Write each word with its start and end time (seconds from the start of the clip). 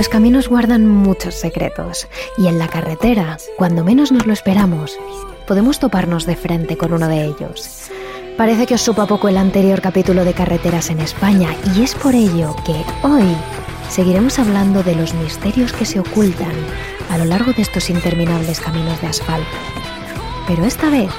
Los 0.00 0.08
caminos 0.08 0.48
guardan 0.48 0.86
muchos 0.86 1.34
secretos 1.34 2.08
y 2.38 2.46
en 2.46 2.58
la 2.58 2.68
carretera, 2.68 3.36
cuando 3.58 3.84
menos 3.84 4.12
nos 4.12 4.24
lo 4.24 4.32
esperamos, 4.32 4.98
podemos 5.46 5.78
toparnos 5.78 6.24
de 6.24 6.36
frente 6.36 6.78
con 6.78 6.94
uno 6.94 7.06
de 7.06 7.26
ellos. 7.26 7.90
Parece 8.38 8.64
que 8.64 8.76
os 8.76 8.80
supo 8.80 9.02
a 9.02 9.06
poco 9.06 9.28
el 9.28 9.36
anterior 9.36 9.82
capítulo 9.82 10.24
de 10.24 10.32
Carreteras 10.32 10.88
en 10.88 11.00
España 11.00 11.54
y 11.76 11.82
es 11.82 11.94
por 11.94 12.14
ello 12.14 12.56
que 12.64 12.82
hoy 13.06 13.36
seguiremos 13.90 14.38
hablando 14.38 14.82
de 14.82 14.94
los 14.94 15.12
misterios 15.12 15.74
que 15.74 15.84
se 15.84 16.00
ocultan 16.00 16.54
a 17.10 17.18
lo 17.18 17.26
largo 17.26 17.52
de 17.52 17.60
estos 17.60 17.90
interminables 17.90 18.58
caminos 18.58 18.98
de 19.02 19.08
asfalto. 19.08 19.50
Pero 20.48 20.64
esta 20.64 20.88
vez 20.88 21.10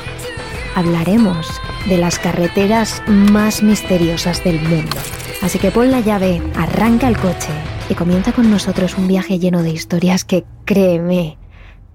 hablaremos 0.73 1.61
de 1.87 1.99
las 1.99 2.17
carreteras 2.17 3.03
más 3.05 3.61
misteriosas 3.61 4.43
del 4.43 4.59
mundo. 4.59 4.97
Así 5.43 5.59
que 5.59 5.69
pon 5.69 5.91
la 5.91 5.99
llave, 5.99 6.41
arranca 6.55 7.07
el 7.07 7.19
coche 7.19 7.53
y 7.91 7.93
comienza 7.93 8.31
con 8.31 8.49
nosotros 8.49 8.97
un 8.97 9.09
viaje 9.09 9.37
lleno 9.37 9.63
de 9.63 9.71
historias 9.71 10.23
que, 10.23 10.45
créeme, 10.63 11.37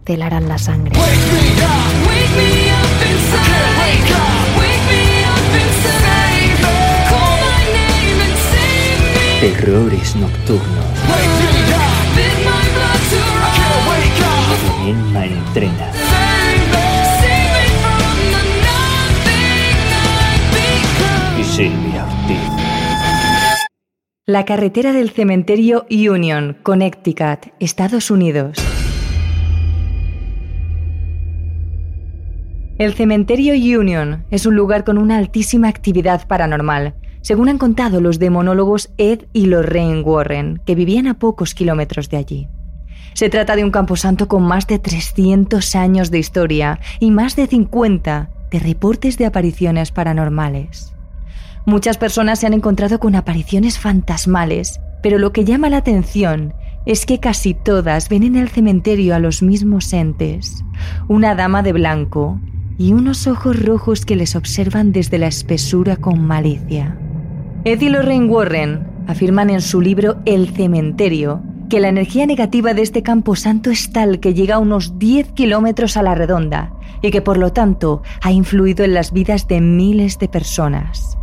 te 0.05 0.23
harán 0.23 0.47
la 0.47 0.59
sangre. 0.59 0.93
Terrores 9.41 10.17
nocturnos. 10.17 10.85
Emma 14.87 15.25
entrena. 15.25 15.96
La 24.29 24.45
carretera 24.45 24.93
del 24.93 25.11
cementerio 25.11 25.87
Union, 25.89 26.57
Connecticut, 26.65 27.53
Estados 27.61 28.11
Unidos. 28.11 28.59
El 32.77 32.95
cementerio 32.95 33.55
Union 33.79 34.25
es 34.33 34.45
un 34.45 34.57
lugar 34.57 34.83
con 34.83 34.99
una 34.99 35.19
altísima 35.19 35.69
actividad 35.69 36.27
paranormal, 36.27 36.97
según 37.21 37.49
han 37.49 37.59
contado 37.59 38.01
los 38.01 38.19
demonólogos 38.19 38.91
Ed 38.99 39.27
y 39.33 39.47
Lorraine 39.47 40.03
Warren, 40.03 40.61
que 40.67 40.75
vivían 40.75 41.07
a 41.07 41.21
pocos 41.21 41.55
kilómetros 41.55 42.11
de 42.11 42.17
allí. 42.17 42.49
Se 43.13 43.29
trata 43.29 43.55
de 43.55 43.63
un 43.63 43.71
camposanto 43.71 44.27
con 44.27 44.43
más 44.43 44.67
de 44.67 44.81
300 44.81 45.77
años 45.77 46.11
de 46.11 46.19
historia 46.19 46.81
y 46.99 47.13
más 47.13 47.37
de 47.37 47.47
50 47.47 48.31
de 48.51 48.59
reportes 48.59 49.19
de 49.19 49.27
apariciones 49.27 49.93
paranormales. 49.93 50.96
Muchas 51.67 51.99
personas 51.99 52.39
se 52.39 52.47
han 52.47 52.55
encontrado 52.55 53.01
con 53.01 53.17
apariciones 53.17 53.81
fantasmales, 53.81 54.81
pero 55.03 55.19
lo 55.19 55.33
que 55.33 55.45
llama 55.45 55.69
la 55.69 55.79
atención 55.79 56.55
es 56.87 57.05
que 57.07 57.19
casi 57.19 57.55
todas 57.55 58.09
ven 58.09 58.23
en 58.23 58.37
el 58.37 58.49
cementerio 58.49 59.17
a 59.17 59.19
los 59.19 59.43
mismos 59.43 59.93
entes, 59.93 60.65
una 61.09 61.35
dama 61.35 61.65
de 61.65 61.73
blanco 61.73 62.41
y 62.79 62.93
unos 62.93 63.27
ojos 63.27 63.61
rojos 63.61 64.07
que 64.07 64.15
les 64.15 64.37
observan 64.37 64.93
desde 64.93 65.19
la 65.19 65.27
espesura 65.27 65.97
con 65.97 66.25
malicia. 66.25 66.97
Ed 67.65 67.81
y 67.81 67.89
Lorraine 67.89 68.27
Warren 68.27 68.87
afirman 69.09 69.51
en 69.51 69.61
su 69.61 69.81
libro 69.81 70.19
El 70.25 70.51
cementerio 70.51 71.43
que 71.69 71.81
la 71.81 71.89
energía 71.89 72.27
negativa 72.27 72.75
de 72.75 72.83
este 72.83 73.03
camposanto 73.03 73.71
es 73.71 73.91
tal 73.91 74.21
que 74.21 74.35
llega 74.35 74.55
a 74.55 74.61
unos 74.61 75.01
10 75.01 75.33
kilómetros 75.33 75.97
a 75.97 76.03
la 76.05 76.15
redonda 76.15 76.73
y 77.03 77.11
que 77.11 77.23
por 77.23 77.39
lo 77.39 77.53
tanto 77.53 78.03
ha 78.23 78.31
influido 78.31 78.85
en 78.85 78.95
las 78.95 79.13
vidas 79.13 79.49
de 79.49 79.61
miles 79.61 80.21
de 80.21 80.29
personas. 80.29 81.19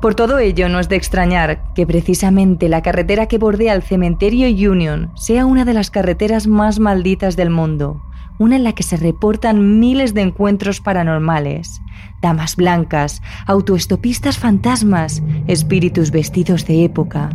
Por 0.00 0.14
todo 0.14 0.38
ello, 0.38 0.68
no 0.68 0.78
es 0.78 0.88
de 0.88 0.94
extrañar 0.94 1.72
que 1.74 1.84
precisamente 1.84 2.68
la 2.68 2.82
carretera 2.82 3.26
que 3.26 3.38
bordea 3.38 3.74
el 3.74 3.82
cementerio 3.82 4.46
Union 4.70 5.10
sea 5.16 5.44
una 5.44 5.64
de 5.64 5.74
las 5.74 5.90
carreteras 5.90 6.46
más 6.46 6.78
malditas 6.78 7.34
del 7.34 7.50
mundo, 7.50 8.00
una 8.38 8.54
en 8.54 8.62
la 8.62 8.74
que 8.74 8.84
se 8.84 8.96
reportan 8.96 9.80
miles 9.80 10.14
de 10.14 10.20
encuentros 10.20 10.80
paranormales, 10.80 11.80
damas 12.22 12.54
blancas, 12.54 13.22
autoestopistas 13.46 14.38
fantasmas, 14.38 15.20
espíritus 15.48 16.12
vestidos 16.12 16.64
de 16.64 16.84
época, 16.84 17.30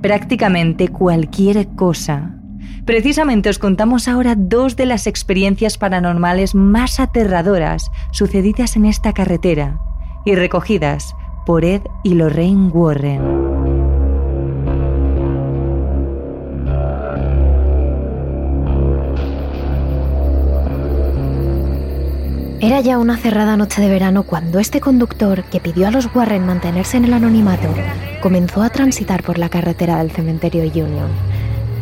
prácticamente 0.00 0.88
cualquier 0.88 1.66
cosa. 1.74 2.36
Precisamente 2.86 3.48
os 3.48 3.58
contamos 3.58 4.06
ahora 4.06 4.36
dos 4.36 4.76
de 4.76 4.86
las 4.86 5.08
experiencias 5.08 5.78
paranormales 5.78 6.54
más 6.54 7.00
aterradoras 7.00 7.90
sucedidas 8.12 8.76
en 8.76 8.84
esta 8.84 9.12
carretera 9.12 9.80
y 10.24 10.36
recogidas 10.36 11.16
por 11.44 11.64
Ed 11.64 11.82
y 12.02 12.14
Lorraine 12.14 12.68
Warren. 12.68 13.44
Era 22.60 22.80
ya 22.80 22.96
una 22.96 23.18
cerrada 23.18 23.58
noche 23.58 23.82
de 23.82 23.90
verano 23.90 24.22
cuando 24.22 24.58
este 24.58 24.80
conductor, 24.80 25.44
que 25.44 25.60
pidió 25.60 25.86
a 25.86 25.90
los 25.90 26.08
Warren 26.14 26.46
mantenerse 26.46 26.96
en 26.96 27.04
el 27.04 27.12
anonimato, 27.12 27.68
comenzó 28.22 28.62
a 28.62 28.70
transitar 28.70 29.22
por 29.22 29.36
la 29.36 29.50
carretera 29.50 29.98
del 29.98 30.10
cementerio 30.10 30.62
Union. 30.62 31.08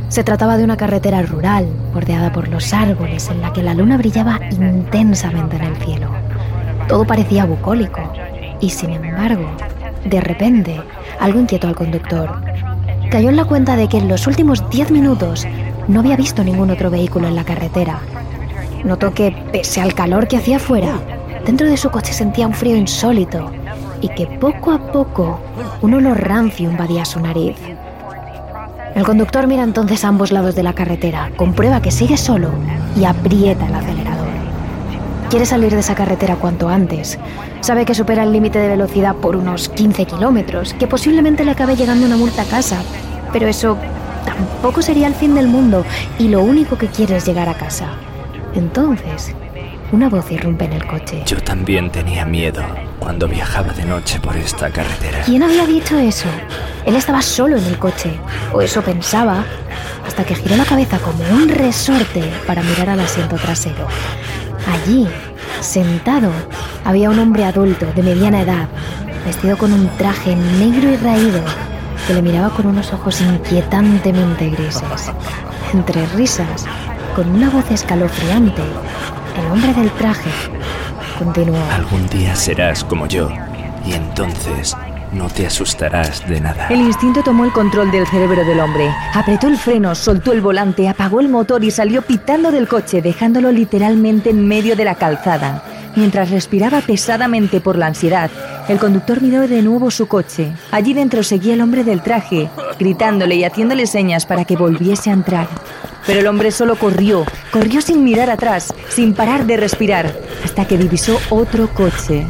Se 0.09 0.25
trataba 0.25 0.57
de 0.57 0.65
una 0.65 0.77
carretera 0.77 1.23
rural, 1.23 1.69
bordeada 1.95 2.33
por 2.33 2.49
los 2.49 2.75
árboles, 2.75 3.29
en 3.31 3.41
la 3.41 3.53
que 3.53 3.63
la 3.63 3.75
luna 3.75 3.97
brillaba 3.97 4.41
intensamente 4.51 5.57
en 5.57 5.63
el 5.63 5.77
cielo. 5.77 6.09
Todo 6.89 7.07
parecía 7.07 7.45
bucólico, 7.45 8.01
y 8.63 8.71
sin 8.71 8.91
embargo, 8.91 9.47
de 10.07 10.23
repente, 10.23 10.81
algo 11.21 11.41
inquietó 11.41 11.69
al 11.69 11.77
conductor. 11.77 12.31
Cayó 13.11 13.29
en 13.29 13.37
la 13.37 13.45
cuenta 13.45 13.77
de 13.77 13.89
que 13.89 13.99
en 13.99 14.09
los 14.09 14.27
últimos 14.27 14.71
10 14.71 14.91
minutos 14.91 15.47
no 15.87 16.01
había 16.01 16.17
visto 16.17 16.43
ningún 16.43 16.71
otro 16.71 16.89
vehículo 16.89 17.29
en 17.29 17.37
la 17.37 17.45
carretera 17.45 18.01
Notó 18.85 19.15
que, 19.15 19.31
pese 19.53 19.81
al 19.81 19.95
calor 19.95 20.27
que 20.27 20.37
hacía 20.37 20.59
fuera, 20.59 20.99
dentro 21.47 21.69
de 21.69 21.77
su 21.77 21.91
coche 21.91 22.13
sentía 22.13 22.47
un 22.47 22.55
frío 22.55 22.77
insólito 22.77 23.51
y 24.01 24.09
que 24.09 24.27
poco 24.27 24.73
a 24.73 24.79
poco 24.91 25.39
un 25.83 25.95
olor 25.95 26.21
rancio 26.21 26.71
invadía 26.71 27.05
su 27.05 27.21
nariz. 27.21 27.57
El 28.95 29.05
conductor 29.05 29.47
mira 29.47 29.63
entonces 29.63 30.05
a 30.05 30.09
ambos 30.09 30.33
lados 30.33 30.55
de 30.55 30.65
la 30.65 30.75
carretera, 30.75 31.31
comprueba 31.37 31.81
que 31.81 31.91
sigue 31.91 32.17
solo 32.17 32.51
y 32.97 33.05
aprieta 33.05 33.67
el 33.67 33.75
acelerador. 33.75 34.12
Quiere 35.33 35.47
salir 35.47 35.73
de 35.73 35.81
esa 35.81 35.95
carretera 35.95 36.37
cuanto 36.37 36.69
antes. 36.69 37.19
Sabe 37.63 37.87
que 37.87 37.95
supera 37.95 38.23
el 38.23 38.33
límite 38.33 38.59
de 38.59 38.69
velocidad 38.69 39.17
por 39.17 39.35
unos 39.35 39.71
15 39.71 40.05
kilómetros, 40.05 40.75
que 40.75 40.87
posiblemente 40.87 41.43
le 41.43 41.53
acabe 41.53 41.75
llegando 41.75 42.05
una 42.05 42.19
multa 42.19 42.43
a 42.43 42.45
casa. 42.45 42.83
Pero 43.33 43.49
eso 43.49 43.79
tampoco 44.27 44.83
sería 44.83 45.07
el 45.07 45.15
fin 45.15 45.35
del 45.35 45.47
mundo 45.47 45.87
y 46.19 46.29
lo 46.29 46.43
único 46.43 46.77
que 46.77 46.89
quiere 46.89 47.17
es 47.17 47.25
llegar 47.25 47.49
a 47.49 47.55
casa. 47.55 47.87
Entonces, 48.55 49.35
una 49.91 50.11
voz 50.11 50.31
irrumpe 50.31 50.67
en 50.67 50.75
el 50.75 50.87
coche. 50.87 51.23
Yo 51.25 51.41
también 51.43 51.89
tenía 51.89 52.27
miedo 52.27 52.63
cuando 52.99 53.27
viajaba 53.27 53.73
de 53.73 53.87
noche 53.87 54.21
por 54.21 54.37
esta 54.37 54.69
carretera. 54.69 55.23
¿Quién 55.25 55.43
había 55.43 55.65
dicho 55.65 55.99
eso? 55.99 56.29
Él 56.85 56.95
estaba 56.95 57.23
solo 57.23 57.57
en 57.57 57.65
el 57.65 57.79
coche, 57.79 58.11
o 58.53 58.61
eso 58.61 58.83
pensaba, 58.83 59.47
hasta 60.07 60.25
que 60.25 60.35
giró 60.35 60.57
la 60.57 60.67
cabeza 60.67 60.99
como 60.99 61.25
un 61.33 61.49
resorte 61.49 62.23
para 62.47 62.63
mirar 62.63 62.91
al 62.91 63.01
asiento 63.01 63.37
trasero. 63.37 63.87
Allí, 64.67 65.09
sentado, 65.61 66.31
había 66.85 67.11
un 67.11 67.19
hombre 67.19 67.45
adulto 67.45 67.87
de 67.95 68.03
mediana 68.03 68.43
edad, 68.43 68.69
vestido 69.25 69.57
con 69.57 69.73
un 69.73 69.89
traje 69.97 70.37
negro 70.37 70.91
y 70.91 70.97
raído, 70.97 71.41
que 72.07 72.15
le 72.15 72.23
miraba 72.23 72.51
con 72.51 72.67
unos 72.67 72.93
ojos 72.93 73.21
inquietantemente 73.21 74.51
grises. 74.51 75.11
Entre 75.73 76.07
risas, 76.07 76.65
con 77.15 77.29
una 77.29 77.51
voz 77.51 77.71
escalofriante, 77.71 78.63
el 79.39 79.53
hombre 79.53 79.73
del 79.75 79.91
traje 79.93 80.31
continuó. 81.19 81.63
Algún 81.71 82.07
día 82.09 82.35
serás 82.35 82.85
como 82.85 83.07
yo, 83.07 83.31
y 83.87 83.93
entonces 83.93 84.77
no 85.13 85.29
te 85.29 85.47
asustarás 85.47 86.27
de 86.29 86.41
nada. 86.41 86.69
El 86.69 86.81
instinto 86.81 87.23
tomó 87.23 87.45
el 87.45 87.53
control 87.53 87.91
del 87.91 88.07
cerebro 88.07 88.45
del 88.45 88.61
hombre. 88.61 88.91
Apretó 89.15 89.47
el 89.47 89.57
freno, 89.57 89.95
soltó 89.95 90.33
el 90.33 90.41
volante, 90.41 90.89
apagó 90.89 91.21
el 91.21 91.29
motor 91.29 91.63
y 91.65 91.71
salió 91.71 92.03
pitando 92.03 92.51
del 92.51 92.69
coche, 92.69 93.03
dejándolo 93.03 93.53
literalmente 93.53 94.31
en 94.31 94.47
medio 94.47 94.77
de 94.77 94.85
la 94.85 94.95
calzada. 94.95 95.63
Mientras 95.95 96.31
respiraba 96.31 96.81
pesadamente 96.81 97.61
por 97.61 97.77
la 97.77 97.89
ansiedad, 97.89 98.31
el 98.69 98.79
conductor 98.79 99.21
miró 99.21 99.47
de 99.47 99.61
nuevo 99.61 99.91
su 99.91 100.09
coche. 100.09 100.53
Allí 100.71 100.95
dentro 100.95 101.23
seguía 101.23 101.55
el 101.55 101.61
hombre 101.61 101.85
del 101.85 102.03
traje, 102.03 102.49
gritándole 102.79 103.35
y 103.35 103.45
haciéndole 103.45 103.87
señas 103.87 104.25
para 104.25 104.45
que 104.47 104.57
volviese 104.57 105.11
a 105.11 105.15
entrar. 105.15 105.49
Pero 106.07 106.21
el 106.21 106.27
hombre 106.27 106.51
solo 106.51 106.77
corrió, 106.77 107.25
corrió 107.53 107.83
sin 107.83 108.03
mirar 108.03 108.31
atrás, 108.31 108.73
sin 108.89 109.13
parar 109.15 109.45
de 109.47 109.59
respirar, 109.59 110.13
hasta 110.43 110.65
que 110.67 110.79
divisó 110.79 111.19
otro 111.31 111.69
coche. 111.69 112.27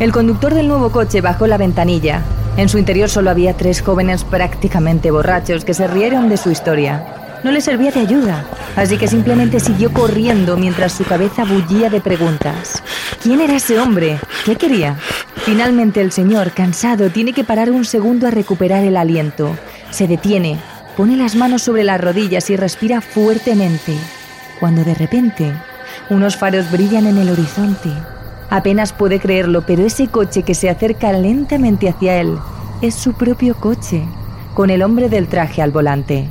El 0.00 0.10
conductor 0.10 0.54
del 0.54 0.66
nuevo 0.66 0.90
coche 0.90 1.20
bajó 1.20 1.46
la 1.46 1.56
ventanilla. 1.56 2.22
En 2.56 2.68
su 2.68 2.78
interior 2.78 3.08
solo 3.08 3.30
había 3.30 3.56
tres 3.56 3.80
jóvenes 3.80 4.24
prácticamente 4.24 5.12
borrachos 5.12 5.64
que 5.64 5.72
se 5.72 5.86
rieron 5.86 6.28
de 6.28 6.36
su 6.36 6.50
historia. 6.50 7.04
no 7.44 7.50
le 7.50 7.60
servía 7.60 7.90
de 7.90 8.00
ayuda, 8.00 8.46
así 8.74 8.96
que 8.96 9.06
simplemente 9.06 9.60
siguió 9.60 9.92
corriendo 9.92 10.56
mientras 10.56 10.92
su 10.92 11.04
cabeza 11.04 11.44
bullía 11.44 11.90
de 11.90 12.00
preguntas. 12.00 12.82
¿Quién 13.22 13.42
era 13.42 13.54
ese 13.54 13.78
hombre? 13.78 14.18
¿Qué 14.46 14.56
quería? 14.56 14.96
Finalmente 15.44 16.00
el 16.00 16.10
señor, 16.10 16.52
cansado, 16.52 17.10
tiene 17.10 17.34
que 17.34 17.44
parar 17.44 17.70
un 17.70 17.84
segundo 17.84 18.26
a 18.26 18.30
recuperar 18.30 18.82
el 18.82 18.96
aliento. 18.96 19.58
Se 19.90 20.08
detiene, 20.08 20.58
pone 20.96 21.16
las 21.16 21.36
manos 21.36 21.62
sobre 21.62 21.84
las 21.84 22.00
rodillas 22.00 22.48
y 22.48 22.56
respira 22.56 23.02
fuertemente, 23.02 23.94
cuando 24.58 24.82
de 24.82 24.94
repente 24.94 25.52
unos 26.08 26.36
faros 26.36 26.70
brillan 26.70 27.06
en 27.06 27.18
el 27.18 27.28
horizonte. 27.28 27.90
Apenas 28.54 28.92
puede 28.92 29.18
creerlo, 29.18 29.66
pero 29.66 29.84
ese 29.84 30.06
coche 30.06 30.44
que 30.44 30.54
se 30.54 30.70
acerca 30.70 31.12
lentamente 31.12 31.88
hacia 31.88 32.20
él 32.20 32.38
es 32.82 32.94
su 32.94 33.14
propio 33.14 33.56
coche, 33.56 34.04
con 34.54 34.70
el 34.70 34.84
hombre 34.84 35.08
del 35.08 35.26
traje 35.26 35.60
al 35.60 35.72
volante. 35.72 36.28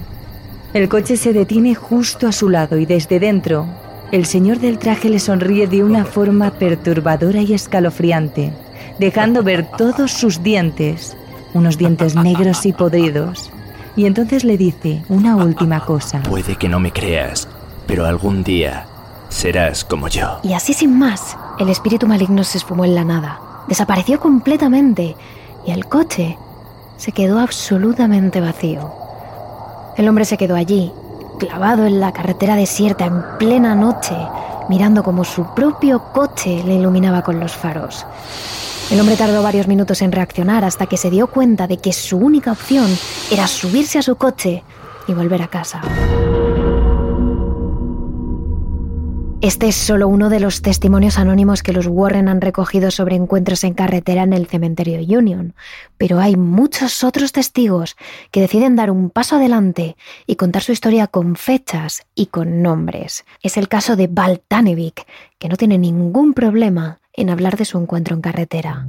El 0.73 0.87
coche 0.87 1.17
se 1.17 1.33
detiene 1.33 1.75
justo 1.75 2.25
a 2.25 2.31
su 2.31 2.47
lado 2.47 2.77
y 2.77 2.85
desde 2.85 3.19
dentro, 3.19 3.65
el 4.13 4.25
señor 4.25 4.59
del 4.59 4.77
traje 4.77 5.09
le 5.09 5.19
sonríe 5.19 5.67
de 5.67 5.83
una 5.83 6.05
forma 6.05 6.51
perturbadora 6.51 7.41
y 7.41 7.53
escalofriante, 7.53 8.53
dejando 8.99 9.43
ver 9.43 9.67
todos 9.77 10.13
sus 10.13 10.41
dientes, 10.41 11.17
unos 11.53 11.77
dientes 11.77 12.15
negros 12.15 12.65
y 12.65 12.71
podridos. 12.71 13.51
Y 13.97 14.05
entonces 14.05 14.45
le 14.45 14.55
dice 14.55 15.03
una 15.09 15.35
última 15.35 15.81
cosa. 15.81 16.21
Puede 16.21 16.55
que 16.55 16.69
no 16.69 16.79
me 16.79 16.93
creas, 16.93 17.49
pero 17.85 18.05
algún 18.05 18.45
día 18.45 18.85
serás 19.27 19.83
como 19.83 20.07
yo. 20.07 20.39
Y 20.43 20.53
así 20.53 20.73
sin 20.73 20.97
más, 20.97 21.35
el 21.59 21.69
espíritu 21.69 22.07
maligno 22.07 22.43
se 22.43 22.57
esfumó 22.57 22.85
en 22.85 22.95
la 22.95 23.03
nada, 23.03 23.39
desapareció 23.67 24.19
completamente 24.19 25.15
y 25.65 25.71
el 25.71 25.85
coche 25.87 26.37
se 26.97 27.11
quedó 27.11 27.39
absolutamente 27.39 28.41
vacío. 28.41 28.91
El 29.97 30.07
hombre 30.09 30.25
se 30.25 30.37
quedó 30.37 30.55
allí, 30.55 30.91
clavado 31.37 31.85
en 31.85 31.99
la 31.99 32.11
carretera 32.11 32.55
desierta 32.55 33.05
en 33.05 33.23
plena 33.37 33.75
noche, 33.75 34.15
mirando 34.69 35.03
como 35.03 35.23
su 35.23 35.45
propio 35.53 36.11
coche 36.13 36.63
le 36.65 36.75
iluminaba 36.75 37.21
con 37.21 37.39
los 37.39 37.53
faros. 37.53 38.05
El 38.89 38.99
hombre 38.99 39.15
tardó 39.15 39.41
varios 39.43 39.67
minutos 39.67 40.01
en 40.01 40.11
reaccionar 40.11 40.65
hasta 40.65 40.87
que 40.87 40.97
se 40.97 41.09
dio 41.09 41.27
cuenta 41.27 41.67
de 41.67 41.77
que 41.77 41.93
su 41.93 42.17
única 42.17 42.51
opción 42.51 42.87
era 43.31 43.47
subirse 43.47 43.99
a 43.99 44.03
su 44.03 44.15
coche 44.15 44.63
y 45.07 45.13
volver 45.13 45.41
a 45.41 45.47
casa. 45.47 45.81
Este 49.43 49.67
es 49.67 49.75
solo 49.75 50.07
uno 50.07 50.29
de 50.29 50.39
los 50.39 50.61
testimonios 50.61 51.17
anónimos 51.17 51.63
que 51.63 51.73
los 51.73 51.87
Warren 51.87 52.29
han 52.29 52.39
recogido 52.39 52.91
sobre 52.91 53.17
encuentros 53.17 53.65
en 53.65 53.73
carretera 53.73 54.23
en 54.23 54.31
el 54.31 54.47
cementerio 54.47 55.01
Union, 55.19 55.53
pero 55.97 56.21
hay 56.21 56.37
muchos 56.37 57.03
otros 57.03 57.33
testigos 57.33 57.97
que 58.31 58.39
deciden 58.39 58.77
dar 58.77 58.89
un 58.89 59.09
paso 59.09 59.35
adelante 59.35 59.97
y 60.27 60.37
contar 60.37 60.63
su 60.63 60.71
historia 60.71 61.07
con 61.07 61.35
fechas 61.35 62.03
y 62.15 62.27
con 62.27 62.61
nombres. 62.61 63.25
Es 63.41 63.57
el 63.57 63.67
caso 63.67 63.97
de 63.97 64.07
Val 64.07 64.39
Tanevik, 64.47 65.05
que 65.39 65.49
no 65.49 65.57
tiene 65.57 65.77
ningún 65.77 66.33
problema 66.33 67.01
en 67.11 67.29
hablar 67.29 67.57
de 67.57 67.65
su 67.65 67.77
encuentro 67.77 68.15
en 68.15 68.21
carretera. 68.21 68.87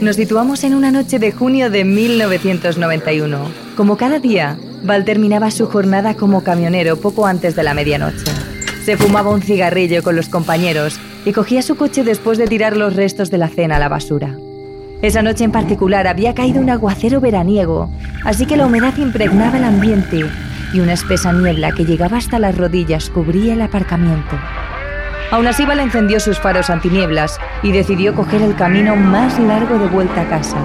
Nos 0.00 0.16
situamos 0.16 0.64
en 0.64 0.74
una 0.74 0.90
noche 0.90 1.18
de 1.18 1.30
junio 1.30 1.68
de 1.68 1.84
1991. 1.84 3.38
Como 3.76 3.98
cada 3.98 4.18
día, 4.18 4.56
Val 4.82 5.04
terminaba 5.04 5.50
su 5.50 5.66
jornada 5.66 6.14
como 6.14 6.42
camionero 6.42 6.96
poco 6.96 7.26
antes 7.26 7.54
de 7.54 7.62
la 7.62 7.74
medianoche. 7.74 8.24
Se 8.82 8.96
fumaba 8.96 9.28
un 9.28 9.42
cigarrillo 9.42 10.02
con 10.02 10.16
los 10.16 10.30
compañeros 10.30 10.98
y 11.26 11.32
cogía 11.32 11.60
su 11.60 11.76
coche 11.76 12.02
después 12.02 12.38
de 12.38 12.46
tirar 12.46 12.78
los 12.78 12.96
restos 12.96 13.30
de 13.30 13.36
la 13.36 13.48
cena 13.48 13.76
a 13.76 13.78
la 13.78 13.90
basura. 13.90 14.34
Esa 15.02 15.20
noche 15.20 15.44
en 15.44 15.52
particular 15.52 16.06
había 16.06 16.34
caído 16.34 16.62
un 16.62 16.70
aguacero 16.70 17.20
veraniego, 17.20 17.90
así 18.24 18.46
que 18.46 18.56
la 18.56 18.66
humedad 18.66 18.96
impregnaba 18.96 19.58
el 19.58 19.64
ambiente 19.64 20.24
y 20.72 20.80
una 20.80 20.94
espesa 20.94 21.30
niebla 21.34 21.72
que 21.72 21.84
llegaba 21.84 22.16
hasta 22.16 22.38
las 22.38 22.56
rodillas 22.56 23.10
cubría 23.10 23.52
el 23.52 23.60
aparcamiento. 23.60 24.38
Aún 25.30 25.46
así, 25.46 25.64
Val 25.64 25.80
encendió 25.80 26.18
sus 26.18 26.38
faros 26.40 26.70
antinieblas 26.70 27.38
y 27.62 27.72
decidió 27.72 28.14
coger 28.14 28.42
el 28.42 28.56
camino 28.56 28.96
más 28.96 29.38
largo 29.38 29.78
de 29.78 29.86
vuelta 29.86 30.22
a 30.22 30.28
casa. 30.28 30.56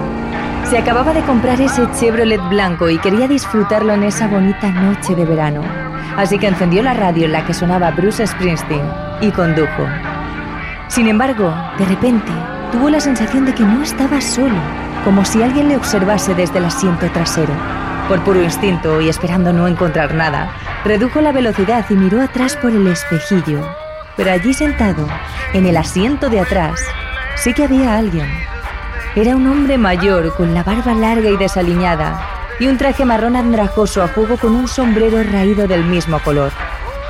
Se 0.68 0.76
acababa 0.76 1.12
de 1.12 1.22
comprar 1.22 1.60
ese 1.60 1.88
Chevrolet 1.92 2.40
blanco 2.48 2.90
y 2.90 2.98
quería 2.98 3.28
disfrutarlo 3.28 3.92
en 3.92 4.02
esa 4.02 4.26
bonita 4.26 4.68
noche 4.72 5.14
de 5.14 5.24
verano. 5.24 5.62
Así 6.16 6.38
que 6.38 6.48
encendió 6.48 6.82
la 6.82 6.94
radio 6.94 7.26
en 7.26 7.32
la 7.32 7.46
que 7.46 7.54
sonaba 7.54 7.92
Bruce 7.92 8.26
Springsteen 8.26 8.82
y 9.20 9.30
condujo. 9.30 9.86
Sin 10.88 11.06
embargo, 11.06 11.54
de 11.78 11.84
repente, 11.84 12.32
tuvo 12.72 12.90
la 12.90 12.98
sensación 12.98 13.44
de 13.44 13.54
que 13.54 13.62
no 13.62 13.82
estaba 13.84 14.20
solo, 14.20 14.56
como 15.04 15.24
si 15.24 15.40
alguien 15.42 15.68
le 15.68 15.76
observase 15.76 16.34
desde 16.34 16.58
el 16.58 16.64
asiento 16.64 17.08
trasero. 17.12 17.54
Por 18.08 18.24
puro 18.24 18.42
instinto 18.42 19.00
y 19.00 19.08
esperando 19.08 19.52
no 19.52 19.68
encontrar 19.68 20.14
nada, 20.14 20.50
redujo 20.84 21.20
la 21.20 21.30
velocidad 21.30 21.84
y 21.90 21.94
miró 21.94 22.20
atrás 22.20 22.56
por 22.56 22.72
el 22.72 22.88
espejillo 22.88 23.60
pero 24.16 24.32
allí 24.32 24.54
sentado, 24.54 25.06
en 25.52 25.66
el 25.66 25.76
asiento 25.76 26.28
de 26.28 26.40
atrás, 26.40 26.80
sí 27.36 27.52
que 27.52 27.64
había 27.64 27.96
alguien. 27.96 28.26
Era 29.14 29.36
un 29.36 29.46
hombre 29.46 29.78
mayor 29.78 30.34
con 30.36 30.54
la 30.54 30.62
barba 30.62 30.94
larga 30.94 31.30
y 31.30 31.36
desaliñada 31.36 32.36
y 32.58 32.66
un 32.66 32.78
traje 32.78 33.04
marrón 33.04 33.36
andrajoso 33.36 34.02
a 34.02 34.08
juego 34.08 34.36
con 34.36 34.54
un 34.54 34.68
sombrero 34.68 35.22
raído 35.22 35.66
del 35.66 35.84
mismo 35.84 36.18
color. 36.20 36.52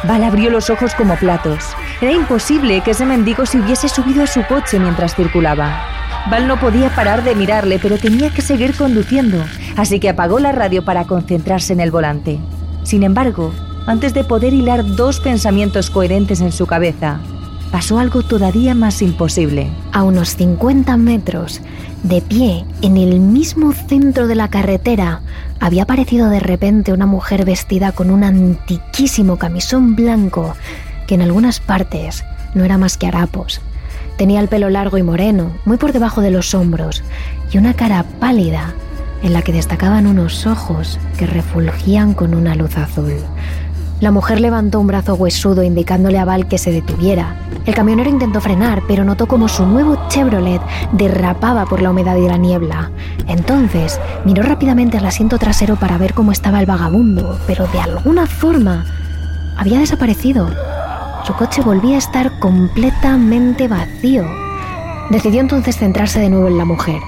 Val 0.05 0.25
abrió 0.25 0.51
los 0.51 0.71
ojos 0.71 0.95
como 0.95 1.17
platos. 1.17 1.65
Era 2.01 2.13
imposible 2.13 2.83
que 2.83 2.91
ese 2.91 3.07
mendigo 3.07 3.47
se 3.47 3.59
hubiese 3.59 3.89
subido 3.89 4.25
a 4.25 4.27
su 4.27 4.45
coche 4.45 4.79
mientras 4.79 5.15
circulaba. 5.15 5.85
Val 6.31 6.47
no 6.47 6.59
podía 6.59 6.91
parar 6.91 7.23
de 7.23 7.35
mirarle, 7.35 7.79
pero 7.81 7.99
tenía 7.99 8.31
que 8.31 8.43
seguir 8.43 8.75
conduciendo, 8.75 9.45
así 9.77 10.01
que 10.01 10.09
apagó 10.09 10.39
la 10.39 10.53
radio 10.53 10.85
para 10.85 11.05
concentrarse 11.05 11.73
en 11.73 11.81
el 11.81 11.91
volante. 11.91 12.39
Sin 12.83 13.05
embargo, 13.05 13.53
antes 13.87 14.15
de 14.15 14.25
poder 14.25 14.53
hilar 14.53 14.85
dos 14.85 15.21
pensamientos 15.21 15.91
coherentes 15.91 16.41
en 16.41 16.53
su 16.53 16.67
cabeza, 16.67 17.21
pasó 17.71 17.99
algo 17.99 18.23
todavía 18.23 18.75
más 18.75 19.01
imposible. 19.03 19.71
A 19.93 20.03
unos 20.03 20.37
50 20.37 20.97
metros, 20.97 21.61
de 22.03 22.21
pie, 22.21 22.65
en 22.83 22.97
el 22.97 23.21
mismo 23.21 23.73
centro 23.73 24.27
de 24.27 24.35
la 24.35 24.49
carretera, 24.49 25.21
había 25.61 25.85
aparecido 25.85 26.29
de 26.29 26.41
repente 26.41 26.93
una 26.93 27.07
mujer 27.07 27.45
vestida 27.45 27.93
con 27.93 28.11
un 28.11 28.25
antiquísimo 28.25 29.39
camisón 29.39 29.97
blanco 29.97 30.55
que 31.07 31.15
en 31.15 31.23
algunas 31.23 31.61
partes 31.61 32.25
no 32.55 32.65
era 32.65 32.79
más 32.79 32.97
que 32.97 33.07
harapos. 33.07 33.61
Tenía 34.19 34.41
el 34.41 34.49
pelo 34.49 34.71
largo 34.71 34.99
y 34.99 35.03
moreno, 35.03 35.53
muy 35.65 35.77
por 35.77 35.93
debajo 35.93 36.21
de 36.21 36.31
los 36.31 36.55
hombros, 36.55 37.03
y 37.53 37.59
una 37.59 37.75
cara 37.75 38.05
pálida 38.19 38.75
en 39.23 39.33
la 39.33 39.43
que 39.43 39.53
destacaban 39.53 40.07
unos 40.07 40.47
ojos 40.47 40.99
que 41.19 41.27
refulgían 41.27 42.15
con 42.15 42.35
una 42.35 42.55
luz 42.55 42.77
azul. 42.77 43.15
La 43.99 44.11
mujer 44.11 44.41
levantó 44.41 44.79
un 44.79 44.87
brazo 44.87 45.15
huesudo 45.15 45.63
indicándole 45.63 46.19
a 46.19 46.27
Val 46.27 46.49
que 46.49 46.59
se 46.59 46.71
detuviera. 46.71 47.35
El 47.65 47.75
camionero 47.75 48.11
intentó 48.11 48.43
frenar, 48.43 48.83
pero 48.87 49.05
notó 49.05 49.27
como 49.27 49.49
su 49.49 49.65
nuevo 49.65 49.97
Chevrolet 50.09 50.61
derrapaba 50.93 51.65
por 51.65 51.81
la 51.81 51.91
humedad 51.91 52.17
y 52.17 52.29
la 52.29 52.37
niebla. 52.37 52.91
Entonces 53.27 53.99
miró 54.27 54.43
rápidamente 54.43 54.99
al 54.99 55.07
asiento 55.07 55.39
trasero 55.39 55.77
para 55.77 55.97
ver 55.97 56.13
cómo 56.13 56.31
estaba 56.31 56.61
el 56.61 56.67
vagabundo, 56.67 57.39
pero 57.47 57.67
de 57.69 57.81
alguna 57.81 58.27
forma 58.27 58.85
había 59.57 59.79
desaparecido. 59.79 60.51
Su 61.25 61.33
coche 61.33 61.63
volvía 61.63 61.95
a 61.95 61.99
estar 61.99 62.39
completamente 62.39 63.67
vacío. 63.67 64.27
Decidió 65.09 65.41
entonces 65.41 65.79
centrarse 65.79 66.21
de 66.21 66.29
nuevo 66.29 66.49
en 66.49 66.59
la 66.59 66.67
mujer. 66.67 67.01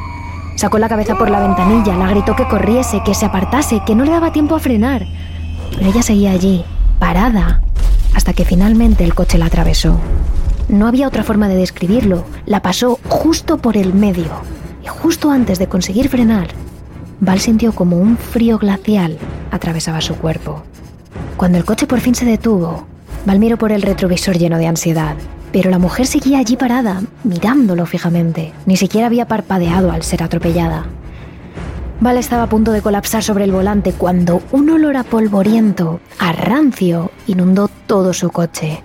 Sacó 0.57 0.79
la 0.79 0.89
cabeza 0.89 1.17
por 1.17 1.29
la 1.29 1.41
ventanilla, 1.41 1.97
la 1.99 2.09
gritó 2.09 2.35
que 2.35 2.49
corriese, 2.49 3.03
que 3.05 3.15
se 3.15 3.27
apartase, 3.27 3.83
que 3.87 3.95
no 3.95 4.05
le 4.05 4.11
daba 4.11 4.33
tiempo 4.33 4.57
a 4.57 4.59
frenar. 4.59 5.07
Pero 5.77 5.91
ella 5.91 6.03
seguía 6.03 6.33
allí, 6.33 6.65
parada, 6.99 7.63
hasta 8.15 8.33
que 8.33 8.45
finalmente 8.45 9.05
el 9.05 9.15
coche 9.15 9.39
la 9.39 9.47
atravesó. 9.47 9.99
No 10.69 10.87
había 10.87 11.09
otra 11.09 11.25
forma 11.25 11.49
de 11.49 11.57
describirlo, 11.57 12.25
la 12.47 12.61
pasó 12.63 12.99
justo 13.09 13.59
por 13.59 13.77
el 13.77 13.95
medio, 13.95 14.31
y 14.85 14.87
justo 14.87 15.31
antes 15.31 15.59
de 15.59 15.69
conseguir 15.69 16.09
frenar, 16.09 16.49
Val 17.21 17.41
sintió 17.41 17.73
como 17.73 17.97
un 17.97 18.17
frío 18.17 18.59
glacial 18.59 19.19
atravesaba 19.51 20.01
su 20.01 20.15
cuerpo. 20.15 20.63
Cuando 21.37 21.59
el 21.59 21.65
coche 21.65 21.87
por 21.87 22.01
fin 22.01 22.15
se 22.15 22.25
detuvo, 22.25 22.87
Val 23.27 23.39
miró 23.39 23.57
por 23.57 23.73
el 23.73 23.83
retrovisor 23.83 24.37
lleno 24.37 24.59
de 24.59 24.67
ansiedad, 24.67 25.17
pero 25.53 25.71
la 25.71 25.79
mujer 25.79 26.07
seguía 26.07 26.39
allí 26.39 26.57
parada, 26.57 27.03
mirándolo 27.25 27.87
fijamente. 27.87 28.53
Ni 28.67 28.77
siquiera 28.77 29.07
había 29.07 29.27
parpadeado 29.27 29.91
al 29.91 30.03
ser 30.03 30.23
atropellada. 30.23 30.87
Val 32.01 32.17
estaba 32.17 32.45
a 32.45 32.49
punto 32.49 32.71
de 32.71 32.81
colapsar 32.81 33.25
sobre 33.25 33.43
el 33.43 33.51
volante 33.51 33.93
cuando 33.93 34.41
un 34.53 34.71
olor 34.71 34.97
a 34.97 35.03
polvoriento, 35.03 36.01
a 36.21 36.31
rancio, 36.31 37.11
inundó 37.27 37.69
todo 37.89 38.13
su 38.13 38.31
coche. 38.31 38.85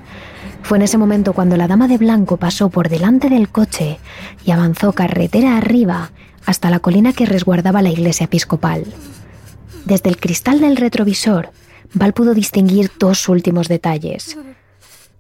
Fue 0.64 0.80
en 0.80 0.82
ese 0.82 0.98
momento 0.98 1.34
cuando 1.34 1.56
la 1.56 1.68
dama 1.68 1.88
de 1.88 2.00
blanco 2.00 2.38
pasó 2.38 2.70
por 2.70 2.90
delante 2.90 3.30
del 3.30 3.50
coche 3.50 4.00
y 4.44 4.50
avanzó 4.50 4.94
carretera 4.94 5.58
arriba 5.58 6.12
hasta 6.48 6.72
la 6.72 6.80
colina 6.80 7.14
que 7.14 7.28
resguardaba 7.28 7.84
la 7.84 7.92
iglesia 7.92 8.24
episcopal. 8.24 8.84
Desde 9.86 10.10
el 10.10 10.18
cristal 10.18 10.60
del 10.60 10.76
retrovisor, 10.76 11.52
Val 11.94 12.14
pudo 12.14 12.34
distinguir 12.34 12.90
dos 12.98 13.30
últimos 13.30 13.68
detalles. 13.68 14.40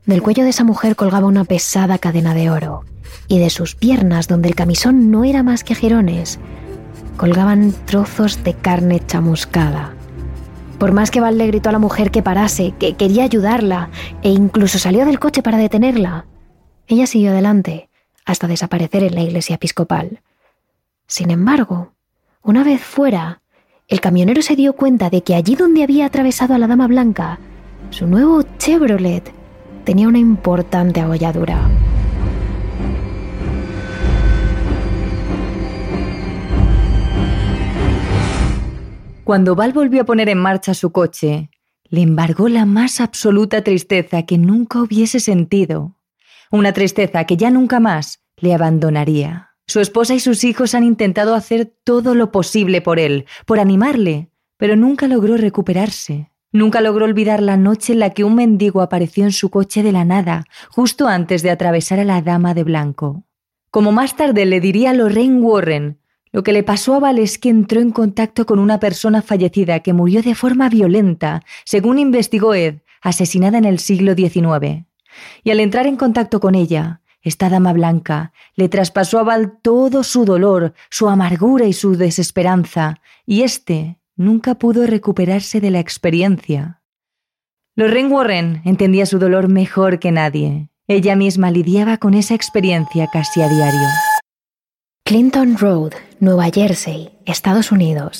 Del 0.07 0.23
cuello 0.23 0.43
de 0.43 0.50
esa 0.50 0.63
mujer 0.63 0.95
colgaba 0.95 1.27
una 1.27 1.45
pesada 1.45 2.00
cadena 2.00 2.33
de 2.33 2.50
oro, 2.50 2.85
y 3.27 3.38
de 3.38 3.51
sus 3.51 3.75
piernas, 3.75 4.27
donde 4.27 4.50
el 4.50 4.55
camisón 4.55 5.12
no 5.12 5.23
era 5.23 5.43
más 5.43 5.63
que 5.63 5.75
jirones, 5.75 6.39
colgaban 7.17 7.74
trozos 7.86 8.43
de 8.43 8.53
carne 8.53 9.00
chamuscada. 9.05 9.93
Por 10.77 10.91
más 10.91 11.12
que 11.12 11.22
Val 11.22 11.38
le 11.38 11.48
gritó 11.48 11.70
a 11.70 11.72
la 11.72 11.79
mujer 11.79 12.12
que 12.12 12.24
parase, 12.24 12.74
que 12.77 12.96
quería 12.96 13.24
ayudarla, 13.24 13.89
e 14.22 14.29
incluso 14.29 14.79
salió 14.79 15.05
del 15.05 15.20
coche 15.20 15.41
para 15.41 15.58
detenerla, 15.58 16.25
ella 16.88 17.08
siguió 17.08 17.32
adelante 17.32 17.89
hasta 18.25 18.48
desaparecer 18.48 19.03
en 19.03 19.15
la 19.15 19.22
iglesia 19.22 19.55
episcopal. 19.55 20.22
Sin 21.08 21.32
embargo, 21.32 21.93
una 22.41 22.63
vez 22.63 22.82
fuera, 22.82 23.41
el 23.88 24.01
camionero 24.01 24.41
se 24.41 24.55
dio 24.55 24.74
cuenta 24.74 25.10
de 25.10 25.24
que 25.24 25.36
allí 25.36 25.55
donde 25.55 25.84
había 25.84 26.05
atravesado 26.05 26.53
a 26.53 26.58
la 26.58 26.67
Dama 26.67 26.88
Blanca, 26.88 27.39
su 27.89 28.08
nuevo 28.08 28.43
Chevrolet 28.58 29.32
tenía 29.84 30.08
una 30.08 30.20
importante 30.20 31.01
agolladura. 31.01 31.70
Cuando 39.24 39.56
Val 39.56 39.72
volvió 39.72 40.01
a 40.01 40.06
poner 40.06 40.27
en 40.27 40.38
marcha 40.38 40.74
su 40.74 40.92
coche, 40.92 41.50
le 41.86 42.01
embargó 42.01 42.50
la 42.50 42.65
más 42.65 43.00
absoluta 43.00 43.63
tristeza 43.63 44.24
que 44.24 44.38
nunca 44.38 44.82
hubiese 44.82 45.22
sentido. 45.22 45.96
Una 46.51 46.74
tristeza 46.74 47.24
que 47.24 47.38
ya 47.38 47.50
nunca 47.50 47.80
más 47.80 48.22
le 48.36 48.53
abandonaría. 48.53 49.51
Su 49.65 49.80
esposa 49.80 50.13
y 50.13 50.20
sus 50.20 50.44
hijos 50.44 50.75
han 50.75 50.84
intentado 50.84 51.36
hacer 51.36 51.74
todo 51.86 52.15
lo 52.15 52.34
posible 52.34 52.82
por 52.82 53.00
él, 53.00 53.25
por 53.46 53.62
animarle, 53.62 54.30
pero 54.58 54.75
nunca 54.75 55.08
logró 55.08 55.38
recuperarse. 55.38 56.30
Nunca 56.51 56.82
logró 56.82 57.06
olvidar 57.06 57.42
la 57.42 57.56
noche 57.56 57.94
en 57.94 58.00
la 58.00 58.10
que 58.10 58.25
un 58.25 58.36
mendigo 58.36 58.82
apareció 58.82 59.24
en 59.24 59.32
su 59.32 59.50
coche 59.50 59.84
de 59.84 59.94
la 59.94 60.03
nada, 60.03 60.44
justo 60.70 61.08
antes 61.08 61.44
de 61.44 61.50
atravesar 61.50 62.01
a 62.01 62.03
la 62.03 62.22
dama 62.22 62.53
de 62.53 62.65
blanco. 62.65 63.24
Como 63.72 63.94
más 63.94 64.18
tarde 64.18 64.46
le 64.46 64.60
diría 64.60 64.94
Lorraine 64.94 65.39
Warren, 65.39 66.02
lo 66.33 66.41
que 66.41 66.51
le 66.51 66.63
pasó 66.63 66.95
a 66.95 66.99
Val 66.99 67.19
es 67.19 67.37
que 67.37 67.49
entró 67.49 67.79
en 67.79 67.91
contacto 67.91 68.47
con 68.47 68.57
una 68.57 68.79
persona 68.79 69.21
fallecida 69.21 69.81
que 69.81 69.93
murió 69.93 70.23
de 70.23 70.33
forma 70.33 70.67
violenta, 70.67 71.43
según 71.63 71.99
investigó 71.99 72.55
Ed, 72.55 72.79
asesinada 73.03 73.59
en 73.59 73.65
el 73.65 73.77
siglo 73.77 74.15
XIX. 74.15 74.85
Y 75.43 75.51
al 75.51 75.59
entrar 75.59 75.85
en 75.85 75.95
contacto 75.95 76.39
con 76.39 76.55
ella, 76.55 77.01
esta 77.21 77.49
dama 77.49 77.71
blanca 77.71 78.33
le 78.55 78.67
traspasó 78.67 79.19
a 79.19 79.23
Val 79.23 79.59
todo 79.61 80.03
su 80.03 80.25
dolor, 80.25 80.73
su 80.89 81.07
amargura 81.07 81.65
y 81.67 81.73
su 81.73 81.95
desesperanza, 81.97 82.99
y 83.27 83.43
éste 83.43 83.99
nunca 84.15 84.55
pudo 84.55 84.87
recuperarse 84.87 85.61
de 85.61 85.69
la 85.69 85.79
experiencia. 85.79 86.81
Lorraine 87.75 88.09
Warren 88.09 88.61
entendía 88.65 89.05
su 89.05 89.19
dolor 89.19 89.49
mejor 89.49 89.99
que 89.99 90.11
nadie. 90.11 90.69
Ella 90.87 91.15
misma 91.15 91.51
lidiaba 91.51 91.97
con 91.97 92.15
esa 92.15 92.33
experiencia 92.33 93.07
casi 93.13 93.41
a 93.41 93.49
diario. 93.49 94.12
Clinton 95.05 95.57
Road, 95.57 95.91
Nueva 96.22 96.45
Jersey, 96.50 97.10
Estados 97.25 97.74
Unidos. 97.74 98.19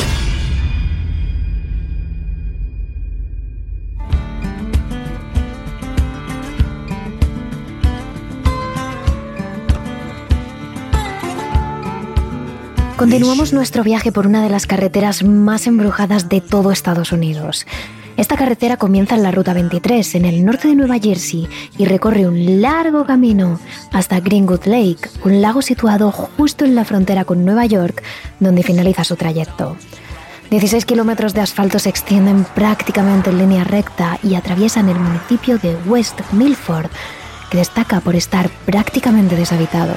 Continuamos 12.98 13.54
nuestro 13.54 13.84
viaje 13.84 14.12
por 14.12 14.28
una 14.28 14.44
de 14.44 14.50
las 14.50 14.68
carreteras 14.68 15.24
más 15.24 15.68
embrujadas 15.68 16.28
de 16.28 16.42
todo 16.42 16.74
Estados 16.74 17.13
Unidos. 17.13 17.66
Esta 18.15 18.38
carretera 18.38 18.77
comienza 18.77 19.15
en 19.15 19.24
la 19.24 19.32
Ruta 19.32 19.53
23, 19.53 20.15
en 20.15 20.25
el 20.25 20.46
norte 20.46 20.67
de 20.67 20.75
Nueva 20.75 21.00
Jersey, 21.00 21.48
y 21.79 21.86
recorre 21.86 22.27
un 22.27 22.62
largo 22.62 23.05
camino 23.05 23.60
hasta 23.91 24.20
Greenwood 24.20 24.65
Lake, 24.65 25.10
un 25.24 25.41
lago 25.41 25.63
situado 25.63 26.12
justo 26.12 26.63
en 26.63 26.75
la 26.75 26.86
frontera 26.86 27.25
con 27.25 27.43
Nueva 27.43 27.65
York, 27.65 28.03
donde 28.39 28.62
finaliza 28.62 29.03
su 29.03 29.15
trayecto. 29.15 29.77
16 30.51 30.86
kilómetros 30.86 31.34
de 31.34 31.41
asfalto 31.41 31.79
se 31.79 31.89
extienden 31.89 32.46
prácticamente 32.53 33.32
en 33.32 33.39
línea 33.39 33.63
recta 33.63 34.20
y 34.22 34.36
atraviesan 34.36 34.89
el 34.89 35.00
municipio 35.00 35.58
de 35.58 35.75
West 35.88 36.20
Milford, 36.32 36.91
que 37.50 37.58
destaca 37.58 38.00
por 38.00 38.15
estar 38.15 38.48
prácticamente 38.67 39.36
deshabitado. 39.36 39.96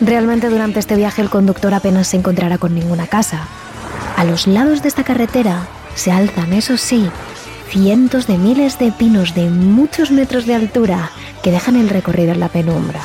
Realmente 0.00 0.48
durante 0.48 0.80
este 0.80 0.96
viaje 0.96 1.22
el 1.22 1.30
conductor 1.30 1.72
apenas 1.72 2.08
se 2.08 2.16
encontrará 2.16 2.58
con 2.58 2.74
ninguna 2.74 3.06
casa. 3.06 3.46
A 4.16 4.24
los 4.24 4.48
lados 4.48 4.82
de 4.82 4.88
esta 4.88 5.04
carretera 5.04 5.68
se 5.94 6.12
alzan, 6.12 6.52
eso 6.52 6.76
sí, 6.76 7.10
cientos 7.68 8.26
de 8.26 8.38
miles 8.38 8.78
de 8.78 8.92
pinos 8.92 9.34
de 9.34 9.48
muchos 9.48 10.10
metros 10.10 10.46
de 10.46 10.54
altura 10.54 11.10
que 11.42 11.50
dejan 11.50 11.76
el 11.76 11.88
recorrido 11.88 12.32
en 12.32 12.40
la 12.40 12.48
penumbra. 12.48 13.00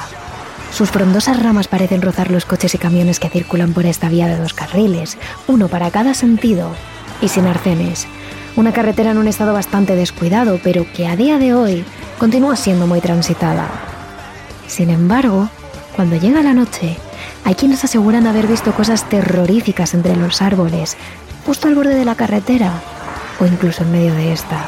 Sus 0.71 0.91
frondosas 0.91 1.41
ramas 1.41 1.67
parecen 1.67 2.01
rozar 2.01 2.29
los 2.29 2.45
coches 2.45 2.75
y 2.75 2.77
camiones 2.77 3.19
que 3.19 3.29
circulan 3.29 3.73
por 3.73 3.85
esta 3.85 4.09
vía 4.09 4.27
de 4.27 4.37
dos 4.37 4.53
carriles, 4.53 5.17
uno 5.47 5.69
para 5.69 5.91
cada 5.91 6.13
sentido, 6.13 6.71
y 7.21 7.29
sin 7.29 7.47
arcenes. 7.47 8.07
Una 8.55 8.73
carretera 8.73 9.11
en 9.11 9.17
un 9.17 9.27
estado 9.27 9.53
bastante 9.53 9.95
descuidado, 9.95 10.59
pero 10.63 10.85
que 10.93 11.07
a 11.07 11.15
día 11.15 11.37
de 11.37 11.53
hoy 11.53 11.85
continúa 12.17 12.55
siendo 12.55 12.87
muy 12.87 13.01
transitada. 13.01 13.69
Sin 14.67 14.89
embargo, 14.89 15.49
cuando 15.95 16.15
llega 16.17 16.41
la 16.41 16.53
noche, 16.53 16.97
hay 17.43 17.55
quienes 17.55 17.83
aseguran 17.83 18.27
haber 18.27 18.47
visto 18.47 18.73
cosas 18.73 19.07
terroríficas 19.09 19.93
entre 19.93 20.15
los 20.15 20.41
árboles, 20.41 20.97
justo 21.47 21.69
al 21.69 21.75
borde 21.75 21.95
de 21.95 22.03
la 22.03 22.15
carretera 22.15 22.73
o 23.39 23.45
incluso 23.45 23.83
en 23.83 23.91
medio 23.93 24.13
de 24.13 24.33
esta. 24.33 24.65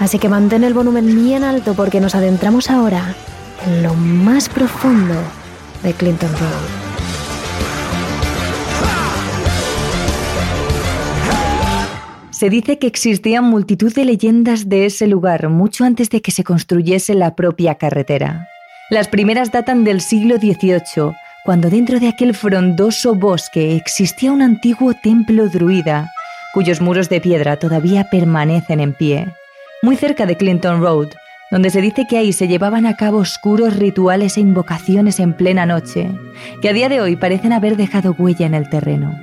Así 0.00 0.18
que 0.18 0.28
mantén 0.28 0.64
el 0.64 0.74
volumen 0.74 1.06
bien 1.06 1.44
alto 1.44 1.74
porque 1.74 2.00
nos 2.00 2.16
adentramos 2.16 2.70
ahora 2.70 3.14
en 3.64 3.84
lo 3.84 3.94
más 3.94 4.48
profundo 4.48 5.14
de 5.84 5.92
Clinton 5.92 6.32
Road. 6.32 6.82
Se 12.30 12.50
dice 12.50 12.80
que 12.80 12.88
existían 12.88 13.44
multitud 13.44 13.94
de 13.94 14.04
leyendas 14.04 14.68
de 14.68 14.86
ese 14.86 15.06
lugar 15.06 15.50
mucho 15.50 15.84
antes 15.84 16.10
de 16.10 16.20
que 16.20 16.32
se 16.32 16.42
construyese 16.42 17.14
la 17.14 17.36
propia 17.36 17.76
carretera. 17.76 18.48
Las 18.90 19.06
primeras 19.06 19.52
datan 19.52 19.84
del 19.84 20.00
siglo 20.00 20.38
XVIII, 20.38 21.14
cuando 21.44 21.70
dentro 21.70 21.98
de 21.98 22.08
aquel 22.08 22.34
frondoso 22.34 23.14
bosque 23.14 23.74
existía 23.74 24.30
un 24.30 24.42
antiguo 24.42 24.94
templo 24.94 25.48
druida, 25.48 26.12
cuyos 26.54 26.80
muros 26.80 27.08
de 27.08 27.20
piedra 27.20 27.56
todavía 27.56 28.04
permanecen 28.04 28.78
en 28.78 28.92
pie, 28.92 29.26
muy 29.82 29.96
cerca 29.96 30.24
de 30.24 30.36
Clinton 30.36 30.80
Road, 30.80 31.08
donde 31.50 31.70
se 31.70 31.80
dice 31.80 32.06
que 32.08 32.16
ahí 32.16 32.32
se 32.32 32.46
llevaban 32.46 32.86
a 32.86 32.96
cabo 32.96 33.18
oscuros 33.18 33.76
rituales 33.76 34.36
e 34.36 34.40
invocaciones 34.40 35.18
en 35.18 35.34
plena 35.34 35.66
noche, 35.66 36.10
que 36.62 36.68
a 36.68 36.72
día 36.72 36.88
de 36.88 37.00
hoy 37.00 37.16
parecen 37.16 37.52
haber 37.52 37.76
dejado 37.76 38.14
huella 38.16 38.46
en 38.46 38.54
el 38.54 38.68
terreno. 38.68 39.18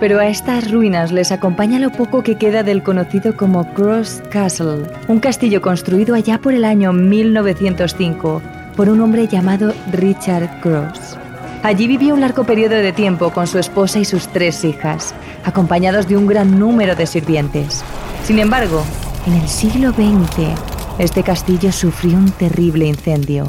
Pero 0.00 0.20
a 0.20 0.28
estas 0.28 0.70
ruinas 0.70 1.10
les 1.10 1.32
acompaña 1.32 1.80
lo 1.80 1.90
poco 1.90 2.22
que 2.22 2.36
queda 2.36 2.62
del 2.62 2.82
conocido 2.82 3.34
como 3.36 3.72
Cross 3.72 4.22
Castle, 4.30 4.84
un 5.08 5.18
castillo 5.18 5.62
construido 5.62 6.14
allá 6.14 6.38
por 6.38 6.52
el 6.52 6.64
año 6.64 6.92
1905 6.92 8.42
por 8.78 8.88
un 8.88 9.00
hombre 9.00 9.26
llamado 9.26 9.74
Richard 9.90 10.60
Cross. 10.60 11.18
Allí 11.64 11.88
vivió 11.88 12.14
un 12.14 12.20
largo 12.20 12.44
periodo 12.44 12.76
de 12.76 12.92
tiempo 12.92 13.30
con 13.32 13.48
su 13.48 13.58
esposa 13.58 13.98
y 13.98 14.04
sus 14.04 14.28
tres 14.28 14.64
hijas, 14.64 15.16
acompañados 15.44 16.06
de 16.06 16.16
un 16.16 16.28
gran 16.28 16.60
número 16.60 16.94
de 16.94 17.08
sirvientes. 17.08 17.82
Sin 18.22 18.38
embargo, 18.38 18.84
en 19.26 19.32
el 19.32 19.48
siglo 19.48 19.90
XX, 19.90 20.56
este 21.00 21.24
castillo 21.24 21.72
sufrió 21.72 22.18
un 22.18 22.30
terrible 22.30 22.86
incendio. 22.86 23.46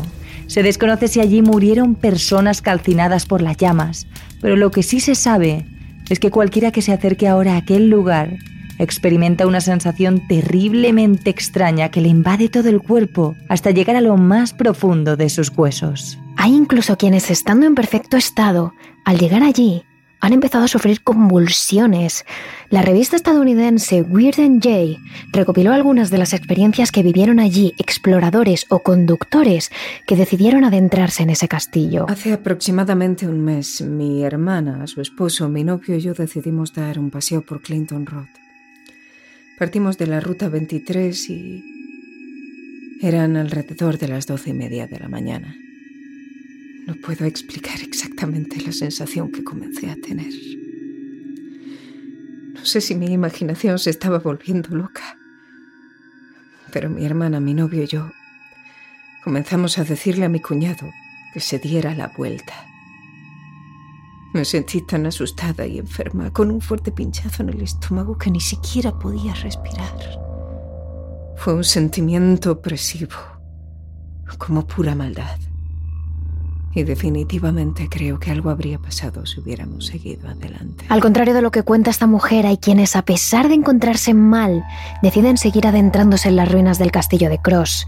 Se 0.48 0.64
desconoce 0.64 1.08
si 1.08 1.20
allí 1.20 1.44
murieron 1.44 1.94
personas 1.94 2.64
calcinadas 2.64 3.28
por 3.28 3.44
las 3.44 3.56
llamas, 3.56 4.08
pero 4.42 4.56
lo 4.56 4.72
que 4.72 4.82
sí 4.82 5.00
se 5.00 5.14
sabe 5.14 5.64
es 6.10 6.20
que 6.20 6.32
cualquiera 6.32 6.72
que 6.72 6.82
se 6.82 6.92
acerque 6.92 7.28
ahora 7.28 7.54
a 7.54 7.58
aquel 7.58 7.88
lugar 7.88 8.38
experimenta 8.80 9.46
una 9.46 9.62
sensación 9.62 10.28
terriblemente 10.28 11.30
extraña 11.30 11.90
que 11.90 12.02
le 12.02 12.08
invade 12.08 12.50
todo 12.50 12.70
el 12.70 12.82
cuerpo 12.82 13.36
hasta 13.48 13.72
llegar 13.72 13.96
a 13.96 14.02
lo 14.02 14.18
más 14.18 14.54
profundo 14.54 15.16
de 15.16 15.30
sus 15.30 15.56
huesos. 15.56 16.18
Hay 16.38 16.56
incluso 16.56 16.98
quienes, 16.98 17.30
estando 17.30 17.68
en 17.68 17.76
perfecto 17.76 18.18
estado, 18.18 18.74
al 19.06 19.20
llegar 19.20 19.44
allí, 19.44 19.84
han 20.22 20.34
empezado 20.34 20.66
a 20.66 20.68
sufrir 20.68 21.02
convulsiones. 21.02 22.26
La 22.70 22.82
revista 22.82 23.16
estadounidense 23.16 24.02
Weird 24.02 24.40
and 24.40 24.62
Jay 24.62 24.98
recopiló 25.32 25.72
algunas 25.72 26.10
de 26.10 26.18
las 26.18 26.34
experiencias 26.34 26.92
que 26.92 27.04
vivieron 27.04 27.40
allí 27.40 27.74
exploradores 27.78 28.66
o 28.70 28.80
conductores 28.80 29.72
que 30.06 30.16
decidieron 30.16 30.64
adentrarse 30.66 31.24
en 31.24 31.30
ese 31.30 31.48
castillo. 31.48 32.06
Hace 32.10 32.34
aproximadamente 32.34 33.28
un 33.28 33.44
mes, 33.44 33.82
mi 33.82 34.24
hermana, 34.24 34.88
su 34.88 35.02
esposo, 35.02 35.48
mi 35.50 35.64
novio 35.64 35.96
y 35.96 36.02
yo 36.02 36.14
decidimos 36.14 36.74
dar 36.74 37.00
un 37.00 37.10
paseo 37.10 37.42
por 37.42 37.62
Clinton 37.62 38.06
Road. 38.06 38.38
Partimos 39.60 39.98
de 39.98 40.08
la 40.08 40.22
ruta 40.22 40.48
23 40.48 41.30
y 41.32 41.63
eran 43.01 43.36
alrededor 43.36 43.98
de 43.98 44.08
las 44.08 44.25
doce 44.25 44.51
y 44.51 44.54
media 44.54 44.88
de 44.88 44.98
la 44.98 45.10
mañana. 45.10 45.54
No 46.88 46.96
puedo 46.96 47.25
explicar 47.25 47.82
exactamente 47.82 48.62
la 48.62 48.72
sensación 48.72 49.34
que 49.34 49.44
comencé 49.44 49.89
a 49.89 49.98
tener. 49.98 50.32
No 52.54 52.63
sé 52.63 52.80
si 52.80 52.96
mi 52.96 53.08
imaginación 53.08 53.80
se 53.80 53.89
estaba 53.89 54.20
volviendo 54.20 54.75
loca 54.75 55.18
Pero 56.72 56.89
mi 56.89 57.06
hermana, 57.06 57.42
mi 57.42 57.54
novio 57.54 57.84
y 57.84 57.88
yo 57.88 58.13
comenzamos 59.25 59.78
a 59.78 59.84
decirle 59.84 60.24
a 60.24 60.30
mi 60.30 60.39
cuñado 60.39 60.89
que 61.34 61.42
se 61.42 61.60
diera 61.60 61.94
la 61.96 62.08
vuelta. 62.08 62.69
Me 64.34 64.46
sentí 64.46 64.82
tan 64.82 65.08
asustada 65.08 65.66
y 65.66 65.80
enferma, 65.80 66.32
con 66.32 66.52
un 66.52 66.62
fuerte 66.62 66.92
pinchazo 66.92 67.42
en 67.42 67.50
el 67.50 67.62
estómago 67.62 68.18
que 68.18 68.30
ni 68.30 68.40
siquiera 68.40 68.98
podía 68.98 69.34
respirar. 69.34 69.92
Fue 71.36 71.56
un 71.56 71.64
sentimiento 71.64 72.52
opresivo, 72.52 73.16
como 74.38 74.68
pura 74.68 74.94
maldad. 74.94 75.40
Y 76.76 76.84
definitivamente 76.84 77.88
creo 77.90 78.20
que 78.20 78.30
algo 78.30 78.52
habría 78.52 78.78
pasado 78.78 79.26
si 79.26 79.40
hubiéramos 79.40 79.88
seguido 79.88 80.30
adelante. 80.30 80.86
Al 80.90 81.02
contrario 81.02 81.34
de 81.34 81.42
lo 81.42 81.50
que 81.50 81.64
cuenta 81.64 81.90
esta 81.90 82.06
mujer, 82.06 82.46
hay 82.46 82.58
quienes, 82.58 82.96
a 82.96 83.02
pesar 83.02 83.48
de 83.48 83.56
encontrarse 83.56 84.14
mal, 84.14 84.64
deciden 85.02 85.38
seguir 85.38 85.66
adentrándose 85.66 86.30
en 86.30 86.36
las 86.36 86.52
ruinas 86.52 86.78
del 86.78 86.92
castillo 86.92 87.30
de 87.30 87.40
Cross. 87.40 87.88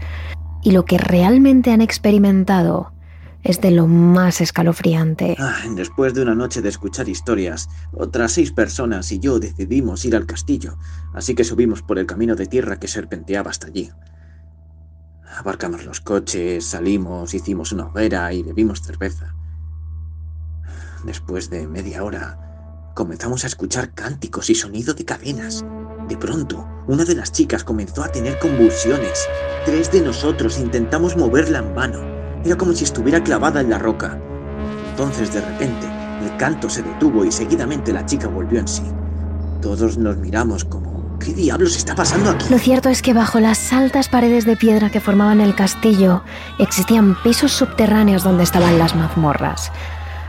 Y 0.62 0.72
lo 0.72 0.84
que 0.84 0.98
realmente 0.98 1.70
han 1.70 1.80
experimentado 1.80 2.91
es 3.42 3.60
de 3.60 3.70
lo 3.72 3.86
más 3.86 4.40
escalofriante. 4.40 5.36
Ah, 5.38 5.62
después 5.74 6.14
de 6.14 6.22
una 6.22 6.34
noche 6.34 6.62
de 6.62 6.68
escuchar 6.68 7.08
historias, 7.08 7.68
otras 7.92 8.32
seis 8.32 8.52
personas 8.52 9.10
y 9.12 9.18
yo 9.18 9.38
decidimos 9.38 10.04
ir 10.04 10.14
al 10.14 10.26
castillo, 10.26 10.78
así 11.12 11.34
que 11.34 11.44
subimos 11.44 11.82
por 11.82 11.98
el 11.98 12.06
camino 12.06 12.36
de 12.36 12.46
tierra 12.46 12.78
que 12.78 12.88
serpenteaba 12.88 13.50
hasta 13.50 13.66
allí. 13.66 13.90
Abarcamos 15.38 15.84
los 15.84 16.00
coches, 16.00 16.66
salimos, 16.66 17.34
hicimos 17.34 17.72
una 17.72 17.86
hoguera 17.86 18.32
y 18.32 18.42
bebimos 18.42 18.82
cerveza. 18.82 19.34
Después 21.04 21.50
de 21.50 21.66
media 21.66 22.04
hora, 22.04 22.92
comenzamos 22.94 23.42
a 23.44 23.48
escuchar 23.48 23.92
cánticos 23.92 24.50
y 24.50 24.54
sonido 24.54 24.94
de 24.94 25.04
cadenas. 25.04 25.64
De 26.08 26.16
pronto, 26.16 26.68
una 26.86 27.04
de 27.04 27.14
las 27.14 27.32
chicas 27.32 27.64
comenzó 27.64 28.04
a 28.04 28.12
tener 28.12 28.38
convulsiones. 28.38 29.26
Tres 29.64 29.90
de 29.90 30.02
nosotros 30.02 30.58
intentamos 30.58 31.16
moverla 31.16 31.60
en 31.60 31.74
vano. 31.74 32.21
Era 32.44 32.56
como 32.56 32.72
si 32.72 32.84
estuviera 32.84 33.22
clavada 33.22 33.60
en 33.60 33.70
la 33.70 33.78
roca. 33.78 34.18
Entonces, 34.90 35.32
de 35.32 35.40
repente, 35.40 35.86
el 36.22 36.36
canto 36.36 36.68
se 36.68 36.82
detuvo 36.82 37.24
y 37.24 37.32
seguidamente 37.32 37.92
la 37.92 38.04
chica 38.04 38.28
volvió 38.28 38.60
en 38.60 38.68
sí. 38.68 38.82
Todos 39.60 39.96
nos 39.96 40.16
miramos 40.16 40.64
como 40.64 40.92
¿Qué 41.24 41.32
diablos 41.32 41.76
está 41.76 41.94
pasando 41.94 42.30
aquí? 42.30 42.46
Lo 42.50 42.58
cierto 42.58 42.88
es 42.88 43.00
que 43.00 43.14
bajo 43.14 43.38
las 43.38 43.72
altas 43.72 44.08
paredes 44.08 44.44
de 44.44 44.56
piedra 44.56 44.90
que 44.90 45.00
formaban 45.00 45.40
el 45.40 45.54
castillo 45.54 46.24
existían 46.58 47.16
pisos 47.22 47.52
subterráneos 47.52 48.24
donde 48.24 48.42
estaban 48.42 48.76
las 48.76 48.96
mazmorras. 48.96 49.70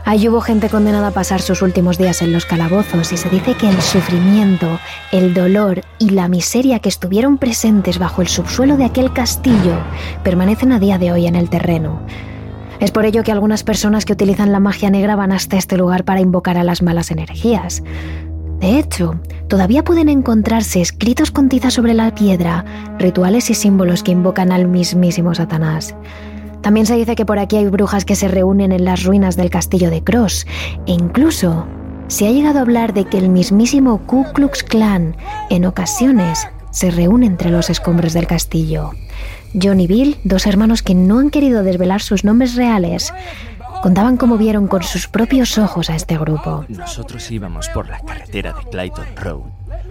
Allí 0.06 0.28
hubo 0.28 0.42
gente 0.42 0.68
condenada 0.68 1.08
a 1.08 1.12
pasar 1.12 1.40
sus 1.40 1.62
últimos 1.62 1.96
días 1.96 2.20
en 2.20 2.32
los 2.32 2.44
calabozos 2.44 3.10
y 3.12 3.16
se 3.16 3.30
dice 3.30 3.54
que 3.54 3.70
el 3.70 3.80
sufrimiento, 3.80 4.78
el 5.12 5.32
dolor 5.32 5.80
y 5.98 6.10
la 6.10 6.28
miseria 6.28 6.78
que 6.78 6.90
estuvieron 6.90 7.38
presentes 7.38 7.98
bajo 7.98 8.20
el 8.20 8.28
subsuelo 8.28 8.76
de 8.76 8.84
aquel 8.84 9.14
castillo 9.14 9.78
permanecen 10.22 10.72
a 10.72 10.78
día 10.78 10.98
de 10.98 11.10
hoy 11.10 11.26
en 11.26 11.36
el 11.36 11.48
terreno. 11.48 12.02
Es 12.80 12.90
por 12.90 13.06
ello 13.06 13.22
que 13.22 13.32
algunas 13.32 13.64
personas 13.64 14.04
que 14.04 14.12
utilizan 14.12 14.52
la 14.52 14.60
magia 14.60 14.90
negra 14.90 15.16
van 15.16 15.32
hasta 15.32 15.56
este 15.56 15.78
lugar 15.78 16.04
para 16.04 16.20
invocar 16.20 16.58
a 16.58 16.64
las 16.64 16.82
malas 16.82 17.10
energías. 17.10 17.82
De 18.60 18.78
hecho, 18.78 19.18
todavía 19.48 19.84
pueden 19.84 20.10
encontrarse 20.10 20.82
escritos 20.82 21.30
con 21.30 21.48
tiza 21.48 21.70
sobre 21.70 21.94
la 21.94 22.14
piedra 22.14 22.64
rituales 22.98 23.48
y 23.48 23.54
símbolos 23.54 24.02
que 24.02 24.12
invocan 24.12 24.52
al 24.52 24.68
mismísimo 24.68 25.34
Satanás. 25.34 25.94
También 26.64 26.86
se 26.86 26.96
dice 26.96 27.14
que 27.14 27.26
por 27.26 27.38
aquí 27.38 27.56
hay 27.56 27.66
brujas 27.66 28.06
que 28.06 28.16
se 28.16 28.26
reúnen 28.26 28.72
en 28.72 28.86
las 28.86 29.04
ruinas 29.04 29.36
del 29.36 29.50
castillo 29.50 29.90
de 29.90 30.02
Cross 30.02 30.46
e 30.86 30.92
incluso 30.92 31.66
se 32.08 32.26
ha 32.26 32.30
llegado 32.30 32.58
a 32.58 32.62
hablar 32.62 32.94
de 32.94 33.04
que 33.04 33.18
el 33.18 33.28
mismísimo 33.28 33.98
Ku 34.06 34.24
Klux 34.32 34.62
Klan 34.62 35.14
en 35.50 35.66
ocasiones 35.66 36.48
se 36.70 36.90
reúne 36.90 37.26
entre 37.26 37.50
los 37.50 37.68
escombros 37.68 38.14
del 38.14 38.26
castillo. 38.26 38.92
John 39.52 39.78
y 39.78 39.86
Bill, 39.86 40.16
dos 40.24 40.46
hermanos 40.46 40.82
que 40.82 40.94
no 40.94 41.18
han 41.18 41.28
querido 41.28 41.64
desvelar 41.64 42.00
sus 42.00 42.24
nombres 42.24 42.54
reales, 42.54 43.12
contaban 43.82 44.16
cómo 44.16 44.38
vieron 44.38 44.66
con 44.66 44.82
sus 44.82 45.06
propios 45.06 45.58
ojos 45.58 45.90
a 45.90 45.96
este 45.96 46.16
grupo. 46.16 46.64
Nosotros 46.70 47.30
íbamos 47.30 47.68
por 47.68 47.90
la 47.90 48.00
carretera 48.00 48.54
de 48.54 48.70
Clayton 48.70 49.16
Road, 49.16 49.42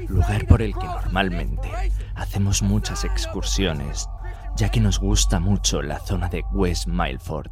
lugar 0.09 0.47
por 0.47 0.63
el 0.63 0.73
que 0.73 0.87
normalmente 0.87 1.69
hacemos 2.15 2.63
muchas 2.63 3.03
excursiones, 3.05 4.09
ya 4.55 4.69
que 4.69 4.79
nos 4.79 4.99
gusta 4.99 5.39
mucho 5.39 5.81
la 5.81 5.99
zona 5.99 6.29
de 6.29 6.43
West 6.51 6.87
Milford. 6.87 7.51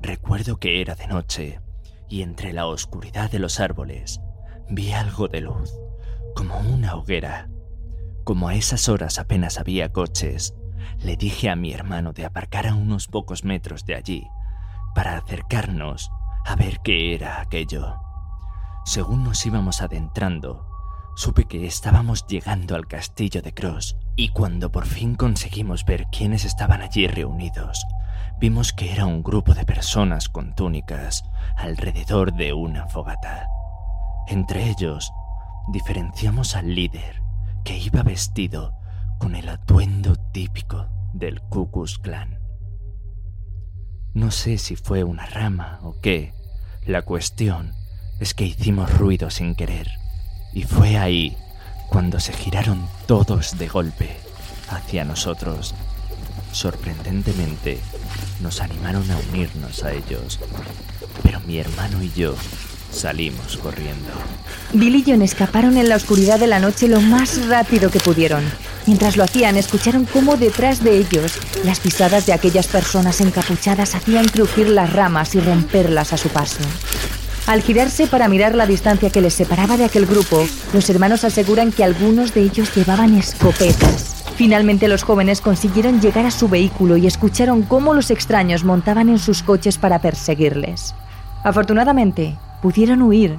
Recuerdo 0.00 0.58
que 0.58 0.80
era 0.80 0.94
de 0.94 1.06
noche 1.06 1.60
y 2.08 2.22
entre 2.22 2.52
la 2.52 2.66
oscuridad 2.66 3.30
de 3.30 3.38
los 3.38 3.60
árboles 3.60 4.20
vi 4.68 4.92
algo 4.92 5.28
de 5.28 5.40
luz, 5.40 5.72
como 6.34 6.58
una 6.58 6.94
hoguera. 6.94 7.48
Como 8.24 8.48
a 8.48 8.54
esas 8.54 8.88
horas 8.88 9.18
apenas 9.18 9.58
había 9.58 9.92
coches, 9.92 10.54
le 10.98 11.16
dije 11.16 11.50
a 11.50 11.56
mi 11.56 11.72
hermano 11.72 12.12
de 12.12 12.24
aparcar 12.24 12.66
a 12.66 12.74
unos 12.74 13.06
pocos 13.06 13.44
metros 13.44 13.84
de 13.84 13.94
allí 13.94 14.28
para 14.94 15.16
acercarnos 15.16 16.10
a 16.44 16.56
ver 16.56 16.80
qué 16.82 17.14
era 17.14 17.40
aquello. 17.40 17.96
Según 18.84 19.24
nos 19.24 19.44
íbamos 19.46 19.82
adentrando, 19.82 20.66
supe 21.14 21.44
que 21.44 21.66
estábamos 21.66 22.26
llegando 22.26 22.74
al 22.74 22.86
castillo 22.86 23.42
de 23.42 23.52
Cross 23.52 23.96
y 24.18 24.30
cuando 24.30 24.72
por 24.72 24.84
fin 24.84 25.14
conseguimos 25.14 25.84
ver 25.84 26.08
quiénes 26.08 26.44
estaban 26.44 26.82
allí 26.82 27.06
reunidos, 27.06 27.86
vimos 28.40 28.72
que 28.72 28.90
era 28.90 29.06
un 29.06 29.22
grupo 29.22 29.54
de 29.54 29.64
personas 29.64 30.28
con 30.28 30.56
túnicas 30.56 31.22
alrededor 31.56 32.34
de 32.34 32.52
una 32.52 32.88
fogata. 32.88 33.46
Entre 34.26 34.70
ellos, 34.70 35.12
diferenciamos 35.68 36.56
al 36.56 36.74
líder, 36.74 37.22
que 37.64 37.78
iba 37.78 38.02
vestido 38.02 38.74
con 39.20 39.36
el 39.36 39.48
atuendo 39.48 40.16
típico 40.32 40.88
del 41.12 41.40
Ku 41.42 41.70
Klan. 42.02 42.40
No 44.14 44.32
sé 44.32 44.58
si 44.58 44.74
fue 44.74 45.04
una 45.04 45.26
rama 45.26 45.78
o 45.84 45.94
qué. 46.00 46.34
La 46.84 47.02
cuestión 47.02 47.72
es 48.18 48.34
que 48.34 48.46
hicimos 48.46 48.98
ruido 48.98 49.30
sin 49.30 49.54
querer. 49.54 49.88
Y 50.52 50.64
fue 50.64 50.98
ahí 50.98 51.36
cuando 51.88 52.20
se 52.20 52.32
giraron 52.32 52.88
todos 53.06 53.58
de 53.58 53.68
golpe 53.68 54.16
hacia 54.68 55.04
nosotros. 55.04 55.74
Sorprendentemente, 56.52 57.78
nos 58.40 58.60
animaron 58.60 59.10
a 59.10 59.18
unirnos 59.30 59.82
a 59.84 59.92
ellos. 59.92 60.38
Pero 61.22 61.40
mi 61.40 61.58
hermano 61.58 62.02
y 62.02 62.10
yo 62.12 62.34
salimos 62.92 63.58
corriendo. 63.58 64.10
Bill 64.72 64.96
y 64.96 65.04
John 65.06 65.22
escaparon 65.22 65.76
en 65.76 65.88
la 65.88 65.96
oscuridad 65.96 66.38
de 66.38 66.46
la 66.46 66.58
noche 66.58 66.88
lo 66.88 67.00
más 67.00 67.46
rápido 67.46 67.90
que 67.90 68.00
pudieron. 68.00 68.44
Mientras 68.86 69.16
lo 69.16 69.24
hacían, 69.24 69.56
escucharon 69.56 70.06
cómo 70.06 70.36
detrás 70.36 70.82
de 70.82 70.96
ellos 70.96 71.38
las 71.64 71.80
pisadas 71.80 72.26
de 72.26 72.32
aquellas 72.32 72.66
personas 72.66 73.20
encapuchadas 73.20 73.94
hacían 73.94 74.28
crujir 74.28 74.68
las 74.68 74.92
ramas 74.92 75.34
y 75.34 75.40
romperlas 75.40 76.12
a 76.12 76.16
su 76.16 76.28
paso. 76.30 76.60
Al 77.48 77.62
girarse 77.62 78.06
para 78.06 78.28
mirar 78.28 78.54
la 78.54 78.66
distancia 78.66 79.08
que 79.08 79.22
les 79.22 79.32
separaba 79.32 79.78
de 79.78 79.86
aquel 79.86 80.04
grupo, 80.04 80.44
los 80.74 80.90
hermanos 80.90 81.24
aseguran 81.24 81.72
que 81.72 81.82
algunos 81.82 82.34
de 82.34 82.42
ellos 82.42 82.76
llevaban 82.76 83.14
escopetas. 83.14 84.22
Finalmente 84.36 84.86
los 84.86 85.02
jóvenes 85.02 85.40
consiguieron 85.40 85.98
llegar 86.02 86.26
a 86.26 86.30
su 86.30 86.50
vehículo 86.50 86.98
y 86.98 87.06
escucharon 87.06 87.62
cómo 87.62 87.94
los 87.94 88.10
extraños 88.10 88.64
montaban 88.64 89.08
en 89.08 89.18
sus 89.18 89.42
coches 89.42 89.78
para 89.78 89.98
perseguirles. 89.98 90.94
Afortunadamente, 91.42 92.36
pudieron 92.60 93.00
huir, 93.00 93.38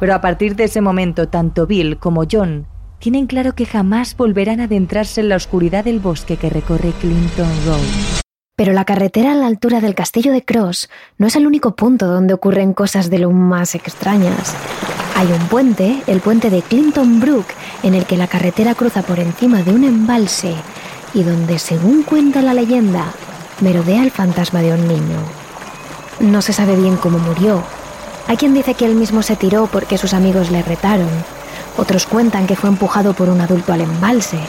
pero 0.00 0.14
a 0.14 0.22
partir 0.22 0.56
de 0.56 0.64
ese 0.64 0.80
momento 0.80 1.28
tanto 1.28 1.66
Bill 1.66 1.98
como 1.98 2.24
John 2.24 2.66
tienen 3.00 3.26
claro 3.26 3.54
que 3.54 3.66
jamás 3.66 4.16
volverán 4.16 4.60
a 4.60 4.64
adentrarse 4.64 5.20
en 5.20 5.28
la 5.28 5.36
oscuridad 5.36 5.84
del 5.84 6.00
bosque 6.00 6.38
que 6.38 6.48
recorre 6.48 6.92
Clinton 7.02 7.50
Road. 7.66 8.22
Pero 8.54 8.74
la 8.74 8.84
carretera 8.84 9.32
a 9.32 9.34
la 9.34 9.46
altura 9.46 9.80
del 9.80 9.94
castillo 9.94 10.30
de 10.30 10.44
Cross 10.44 10.90
no 11.16 11.26
es 11.26 11.36
el 11.36 11.46
único 11.46 11.74
punto 11.74 12.06
donde 12.06 12.34
ocurren 12.34 12.74
cosas 12.74 13.08
de 13.08 13.18
lo 13.18 13.30
más 13.30 13.74
extrañas. 13.74 14.54
Hay 15.16 15.32
un 15.32 15.48
puente, 15.48 16.02
el 16.06 16.20
puente 16.20 16.50
de 16.50 16.60
Clinton 16.60 17.18
Brook, 17.18 17.46
en 17.82 17.94
el 17.94 18.04
que 18.04 18.18
la 18.18 18.26
carretera 18.26 18.74
cruza 18.74 19.02
por 19.02 19.20
encima 19.20 19.62
de 19.62 19.72
un 19.72 19.84
embalse 19.84 20.54
y 21.14 21.22
donde, 21.22 21.58
según 21.58 22.02
cuenta 22.02 22.42
la 22.42 22.52
leyenda, 22.52 23.06
merodea 23.62 24.02
el 24.02 24.10
fantasma 24.10 24.60
de 24.60 24.74
un 24.74 24.86
niño. 24.86 25.18
No 26.20 26.42
se 26.42 26.52
sabe 26.52 26.76
bien 26.76 26.96
cómo 26.96 27.18
murió. 27.18 27.62
Hay 28.28 28.36
quien 28.36 28.52
dice 28.52 28.74
que 28.74 28.84
él 28.84 28.94
mismo 28.94 29.22
se 29.22 29.36
tiró 29.36 29.66
porque 29.66 29.96
sus 29.96 30.12
amigos 30.12 30.50
le 30.50 30.62
retaron, 30.62 31.08
otros 31.78 32.04
cuentan 32.04 32.46
que 32.46 32.56
fue 32.56 32.68
empujado 32.68 33.14
por 33.14 33.30
un 33.30 33.40
adulto 33.40 33.72
al 33.72 33.80
embalse, 33.80 34.40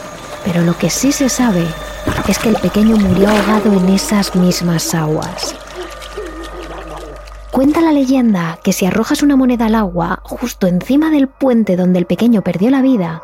pero 0.43 0.61
lo 0.61 0.77
que 0.77 0.89
sí 0.89 1.13
se 1.13 1.29
sabe 1.29 1.65
es 2.27 2.39
que 2.39 2.49
el 2.49 2.55
pequeño 2.55 2.97
murió 2.97 3.29
ahogado 3.29 3.73
en 3.73 3.89
esas 3.89 4.35
mismas 4.35 4.93
aguas. 4.93 5.55
Cuenta 7.51 7.81
la 7.81 7.91
leyenda 7.91 8.57
que 8.63 8.73
si 8.73 8.85
arrojas 8.85 9.21
una 9.21 9.35
moneda 9.35 9.67
al 9.67 9.75
agua 9.75 10.21
justo 10.23 10.65
encima 10.65 11.11
del 11.11 11.27
puente 11.27 11.75
donde 11.75 11.99
el 11.99 12.05
pequeño 12.05 12.41
perdió 12.41 12.71
la 12.71 12.81
vida, 12.81 13.21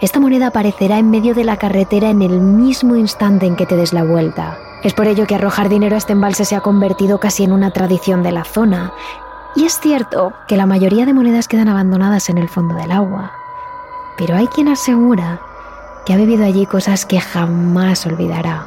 esta 0.00 0.20
moneda 0.20 0.46
aparecerá 0.46 0.98
en 0.98 1.10
medio 1.10 1.34
de 1.34 1.44
la 1.44 1.56
carretera 1.56 2.08
en 2.08 2.22
el 2.22 2.40
mismo 2.40 2.96
instante 2.96 3.46
en 3.46 3.56
que 3.56 3.66
te 3.66 3.76
des 3.76 3.92
la 3.92 4.04
vuelta. 4.04 4.56
Es 4.84 4.94
por 4.94 5.08
ello 5.08 5.26
que 5.26 5.34
arrojar 5.34 5.68
dinero 5.68 5.96
a 5.96 5.98
este 5.98 6.12
embalse 6.12 6.44
se 6.44 6.54
ha 6.54 6.60
convertido 6.60 7.18
casi 7.18 7.44
en 7.44 7.52
una 7.52 7.72
tradición 7.72 8.22
de 8.22 8.32
la 8.32 8.44
zona 8.44 8.92
y 9.56 9.64
es 9.64 9.80
cierto 9.80 10.32
que 10.46 10.56
la 10.56 10.66
mayoría 10.66 11.04
de 11.04 11.12
monedas 11.12 11.48
quedan 11.48 11.68
abandonadas 11.68 12.30
en 12.30 12.38
el 12.38 12.48
fondo 12.48 12.76
del 12.76 12.92
agua, 12.92 13.32
pero 14.16 14.36
hay 14.36 14.46
quien 14.46 14.68
asegura 14.68 15.40
que 16.08 16.14
ha 16.14 16.16
vivido 16.16 16.46
allí 16.46 16.64
cosas 16.64 17.04
que 17.04 17.20
jamás 17.20 18.06
olvidará. 18.06 18.66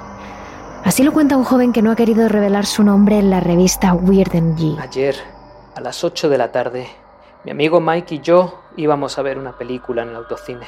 Así 0.84 1.02
lo 1.02 1.12
cuenta 1.12 1.38
un 1.38 1.44
joven 1.44 1.74
que 1.74 1.82
no 1.82 1.90
ha 1.90 1.96
querido 1.96 2.30
revelar 2.30 2.68
su 2.68 2.84
nombre 2.84 3.18
en 3.18 3.32
la 3.32 3.40
revista 3.40 3.96
Weird 3.96 4.30
G. 4.32 4.80
Ayer, 4.80 5.16
a 5.74 5.82
las 5.82 6.04
8 6.04 6.30
de 6.30 6.38
la 6.38 6.52
tarde, 6.52 6.88
mi 7.44 7.50
amigo 7.50 7.82
Mike 7.82 8.14
y 8.14 8.20
yo 8.20 8.60
íbamos 8.78 9.18
a 9.18 9.24
ver 9.24 9.40
una 9.40 9.58
película 9.58 10.04
en 10.04 10.10
el 10.10 10.18
autocine. 10.18 10.68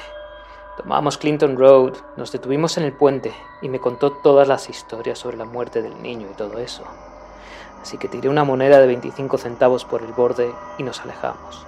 Tomamos 0.76 1.20
Clinton 1.20 1.58
Road, 1.58 1.94
nos 2.18 2.32
detuvimos 2.32 2.76
en 2.80 2.86
el 2.86 2.94
puente 2.94 3.32
y 3.62 3.70
me 3.70 3.80
contó 3.80 4.12
todas 4.12 4.48
las 4.48 4.68
historias 4.68 5.20
sobre 5.20 5.38
la 5.38 5.46
muerte 5.46 5.84
del 5.84 6.02
niño 6.02 6.28
y 6.32 6.36
todo 6.36 6.58
eso. 6.58 6.82
Así 7.84 8.00
que 8.00 8.08
tiré 8.08 8.30
una 8.30 8.46
moneda 8.46 8.80
de 8.80 8.88
25 8.88 9.38
centavos 9.38 9.86
por 9.86 10.02
el 10.02 10.12
borde 10.12 10.52
y 10.80 10.84
nos 10.84 11.02
alejamos. 11.02 11.68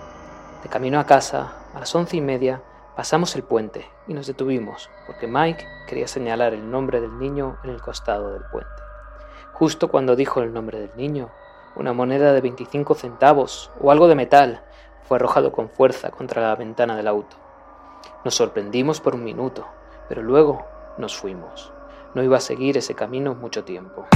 De 0.63 0.69
camino 0.69 0.99
a 0.99 1.05
casa, 1.05 1.53
a 1.75 1.79
las 1.79 1.93
once 1.93 2.17
y 2.17 2.21
media, 2.21 2.63
pasamos 2.95 3.35
el 3.35 3.43
puente 3.43 3.85
y 4.07 4.13
nos 4.13 4.27
detuvimos 4.27 4.89
porque 5.05 5.27
Mike 5.27 5.65
quería 5.87 6.07
señalar 6.07 6.53
el 6.53 6.69
nombre 6.71 7.01
del 7.01 7.19
niño 7.19 7.57
en 7.63 7.71
el 7.71 7.81
costado 7.81 8.31
del 8.31 8.43
puente. 8.51 8.69
Justo 9.53 9.89
cuando 9.89 10.15
dijo 10.15 10.41
el 10.41 10.53
nombre 10.53 10.79
del 10.79 10.91
niño, 10.95 11.29
una 11.75 11.93
moneda 11.93 12.31
de 12.33 12.41
25 12.41 12.95
centavos 12.95 13.69
o 13.79 13.91
algo 13.91 14.07
de 14.07 14.15
metal 14.15 14.63
fue 15.07 15.17
arrojado 15.17 15.51
con 15.51 15.69
fuerza 15.69 16.09
contra 16.09 16.41
la 16.41 16.55
ventana 16.55 16.95
del 16.95 17.07
auto. 17.07 17.35
Nos 18.23 18.35
sorprendimos 18.35 19.01
por 19.01 19.13
un 19.13 19.23
minuto, 19.23 19.67
pero 20.07 20.23
luego 20.23 20.65
nos 20.97 21.17
fuimos. 21.17 21.71
No 22.13 22.23
iba 22.23 22.37
a 22.37 22.41
seguir 22.41 22.77
ese 22.77 22.95
camino 22.95 23.35
mucho 23.35 23.65
tiempo. 23.65 24.07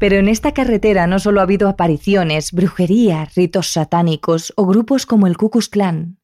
Pero 0.00 0.16
en 0.16 0.28
esta 0.28 0.52
carretera 0.52 1.06
no 1.06 1.18
solo 1.18 1.40
ha 1.40 1.42
habido 1.42 1.68
apariciones, 1.68 2.52
brujería, 2.52 3.28
ritos 3.36 3.68
satánicos 3.68 4.52
o 4.56 4.64
grupos 4.64 5.04
como 5.04 5.26
el 5.26 5.36
Ku 5.36 5.50
Klux 5.50 5.68
Klan. 5.68 6.16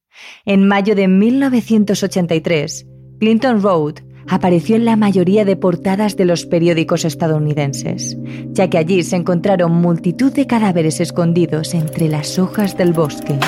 En 0.47 0.67
mayo 0.67 0.95
de 0.97 1.09
1983, 1.09 2.87
Clinton 3.21 3.61
Road 3.61 3.97
apareció 4.29 4.77
en 4.77 4.87
la 4.87 4.97
mayoría 4.97 5.45
de 5.45 5.57
portadas 5.57 6.17
de 6.17 6.25
los 6.25 6.47
periódicos 6.47 7.05
estadounidenses, 7.05 8.17
ya 8.47 8.71
que 8.71 8.79
allí 8.79 9.03
se 9.03 9.17
encontraron 9.17 9.73
multitud 9.73 10.33
de 10.33 10.47
cadáveres 10.47 10.99
escondidos 11.01 11.75
entre 11.75 12.09
las 12.09 12.39
hojas 12.39 12.79
del 12.79 12.95
bosque. 12.95 13.39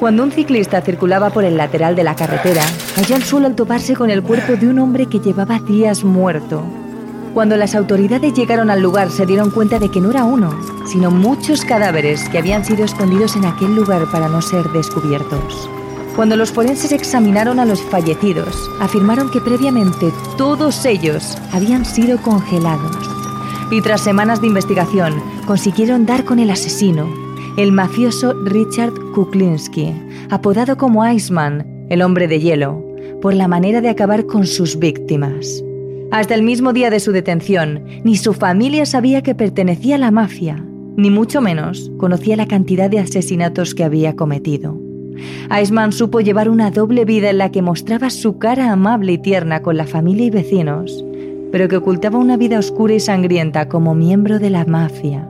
Cuando 0.00 0.24
un 0.24 0.32
ciclista 0.32 0.82
circulaba 0.82 1.30
por 1.30 1.44
el 1.44 1.56
lateral 1.56 1.94
de 1.94 2.02
la 2.02 2.16
carretera, 2.16 2.64
cayó 2.96 3.14
al 3.14 3.22
suelo 3.22 3.46
al 3.46 3.54
toparse 3.54 3.94
con 3.94 4.10
el 4.10 4.24
cuerpo 4.24 4.56
de 4.56 4.66
un 4.66 4.80
hombre 4.80 5.06
que 5.06 5.20
llevaba 5.20 5.60
días 5.60 6.02
muerto. 6.02 6.64
Cuando 7.36 7.58
las 7.58 7.74
autoridades 7.74 8.32
llegaron 8.32 8.70
al 8.70 8.80
lugar 8.80 9.10
se 9.10 9.26
dieron 9.26 9.50
cuenta 9.50 9.78
de 9.78 9.90
que 9.90 10.00
no 10.00 10.10
era 10.10 10.24
uno, 10.24 10.58
sino 10.86 11.10
muchos 11.10 11.66
cadáveres 11.66 12.26
que 12.30 12.38
habían 12.38 12.64
sido 12.64 12.82
escondidos 12.82 13.36
en 13.36 13.44
aquel 13.44 13.74
lugar 13.74 14.10
para 14.10 14.30
no 14.30 14.40
ser 14.40 14.64
descubiertos. 14.70 15.68
Cuando 16.16 16.34
los 16.34 16.50
forenses 16.50 16.92
examinaron 16.92 17.60
a 17.60 17.66
los 17.66 17.82
fallecidos, 17.82 18.56
afirmaron 18.80 19.30
que 19.30 19.42
previamente 19.42 20.10
todos 20.38 20.86
ellos 20.86 21.36
habían 21.52 21.84
sido 21.84 22.16
congelados. 22.22 22.96
Y 23.70 23.82
tras 23.82 24.00
semanas 24.00 24.40
de 24.40 24.46
investigación, 24.46 25.22
consiguieron 25.46 26.06
dar 26.06 26.24
con 26.24 26.38
el 26.38 26.48
asesino, 26.48 27.06
el 27.58 27.70
mafioso 27.70 28.32
Richard 28.44 28.94
Kuklinski, 29.14 29.92
apodado 30.30 30.78
como 30.78 31.06
Iceman, 31.06 31.86
el 31.90 32.00
hombre 32.00 32.28
de 32.28 32.40
hielo, 32.40 32.82
por 33.20 33.34
la 33.34 33.46
manera 33.46 33.82
de 33.82 33.90
acabar 33.90 34.24
con 34.24 34.46
sus 34.46 34.78
víctimas. 34.78 35.62
Hasta 36.10 36.34
el 36.34 36.42
mismo 36.42 36.72
día 36.72 36.88
de 36.90 37.00
su 37.00 37.10
detención, 37.12 37.84
ni 38.04 38.16
su 38.16 38.32
familia 38.32 38.86
sabía 38.86 39.22
que 39.22 39.34
pertenecía 39.34 39.96
a 39.96 39.98
la 39.98 40.12
mafia, 40.12 40.64
ni 40.96 41.10
mucho 41.10 41.40
menos 41.40 41.90
conocía 41.98 42.36
la 42.36 42.46
cantidad 42.46 42.88
de 42.88 43.00
asesinatos 43.00 43.74
que 43.74 43.84
había 43.84 44.14
cometido. 44.14 44.80
Iceman 45.60 45.92
supo 45.92 46.20
llevar 46.20 46.48
una 46.48 46.70
doble 46.70 47.04
vida 47.04 47.30
en 47.30 47.38
la 47.38 47.50
que 47.50 47.62
mostraba 47.62 48.10
su 48.10 48.38
cara 48.38 48.70
amable 48.70 49.12
y 49.12 49.18
tierna 49.18 49.62
con 49.62 49.76
la 49.76 49.86
familia 49.86 50.26
y 50.26 50.30
vecinos, 50.30 51.04
pero 51.50 51.68
que 51.68 51.76
ocultaba 51.76 52.18
una 52.18 52.36
vida 52.36 52.58
oscura 52.58 52.94
y 52.94 53.00
sangrienta 53.00 53.68
como 53.68 53.94
miembro 53.94 54.38
de 54.38 54.50
la 54.50 54.64
mafia. 54.64 55.28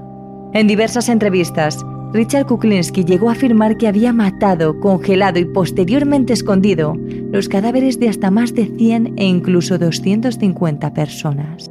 En 0.52 0.66
diversas 0.66 1.08
entrevistas, 1.08 1.84
Richard 2.16 2.46
Kuklinski 2.46 3.04
llegó 3.04 3.28
a 3.28 3.32
afirmar 3.32 3.76
que 3.76 3.88
había 3.88 4.10
matado, 4.10 4.80
congelado 4.80 5.38
y 5.38 5.44
posteriormente 5.44 6.32
escondido 6.32 6.94
los 7.30 7.46
cadáveres 7.46 8.00
de 8.00 8.08
hasta 8.08 8.30
más 8.30 8.54
de 8.54 8.64
100 8.64 9.18
e 9.18 9.24
incluso 9.26 9.76
250 9.76 10.94
personas. 10.94 11.70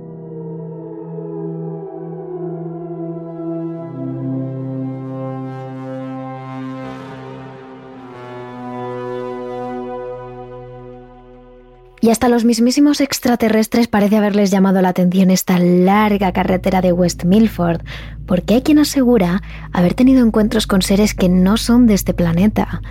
Y 12.05 12.11
hasta 12.11 12.29
los 12.29 12.45
mismísimos 12.45 13.01
extraterrestres 13.01 13.87
parece 13.87 14.17
haberles 14.17 14.51
llamado 14.51 14.79
la 14.79 14.89
atención 14.89 15.31
esta 15.31 15.57
larga 15.57 16.31
carretera 16.33 16.79
de 16.79 16.91
West 16.91 17.23
Milford, 17.23 17.81
porque 18.27 18.53
hay 18.53 18.61
quien 18.61 18.77
asegura 18.77 19.41
haber 19.73 19.95
tenido 19.95 20.23
encuentros 20.23 20.67
con 20.67 20.83
seres 20.83 21.15
que 21.15 21.29
no 21.29 21.57
son 21.57 21.87
de 21.87 21.95
este 21.95 22.13
planeta. 22.13 22.83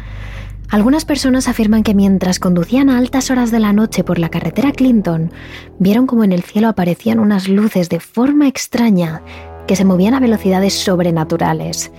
Algunas 0.68 1.04
personas 1.04 1.46
afirman 1.46 1.84
que 1.84 1.94
mientras 1.94 2.40
conducían 2.40 2.90
a 2.90 2.98
altas 2.98 3.30
horas 3.30 3.52
de 3.52 3.60
la 3.60 3.72
noche 3.72 4.02
por 4.02 4.18
la 4.18 4.30
carretera 4.30 4.72
Clinton, 4.72 5.30
vieron 5.78 6.08
como 6.08 6.24
en 6.24 6.32
el 6.32 6.42
cielo 6.42 6.66
aparecían 6.66 7.20
unas 7.20 7.46
luces 7.48 7.88
de 7.90 8.00
forma 8.00 8.48
extraña 8.48 9.22
que 9.68 9.76
se 9.76 9.84
movían 9.84 10.14
a 10.14 10.20
velocidades 10.20 10.74
sobrenaturales. 10.74 11.92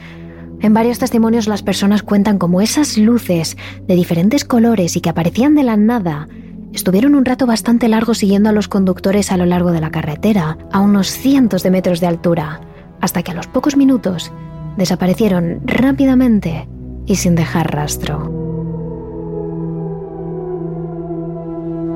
En 0.59 0.73
varios 0.73 0.99
testimonios 0.99 1.47
las 1.47 1.63
personas 1.63 2.03
cuentan 2.03 2.37
como 2.39 2.59
esas 2.59 2.97
luces 2.97 3.55
de 3.87 3.95
diferentes 3.95 4.43
colores 4.43 4.97
y 4.97 4.99
que 4.99 5.11
aparecían 5.11 5.55
de 5.55 5.63
la 5.63 5.77
nada 5.77 6.27
Estuvieron 6.75 7.15
un 7.15 7.23
rato 7.23 7.45
bastante 7.45 7.87
largo 7.87 8.13
siguiendo 8.13 8.49
a 8.49 8.51
los 8.51 8.67
conductores 8.67 9.31
a 9.31 9.37
lo 9.37 9.45
largo 9.45 9.71
de 9.71 9.79
la 9.79 9.91
carretera, 9.91 10.57
a 10.73 10.81
unos 10.81 11.07
cientos 11.07 11.63
de 11.63 11.71
metros 11.71 12.01
de 12.01 12.07
altura, 12.07 12.59
hasta 12.99 13.23
que 13.23 13.31
a 13.31 13.33
los 13.33 13.47
pocos 13.47 13.77
minutos 13.77 14.33
desaparecieron 14.75 15.61
rápidamente 15.63 16.67
y 17.05 17.15
sin 17.15 17.33
dejar 17.33 17.73
rastro. 17.73 18.29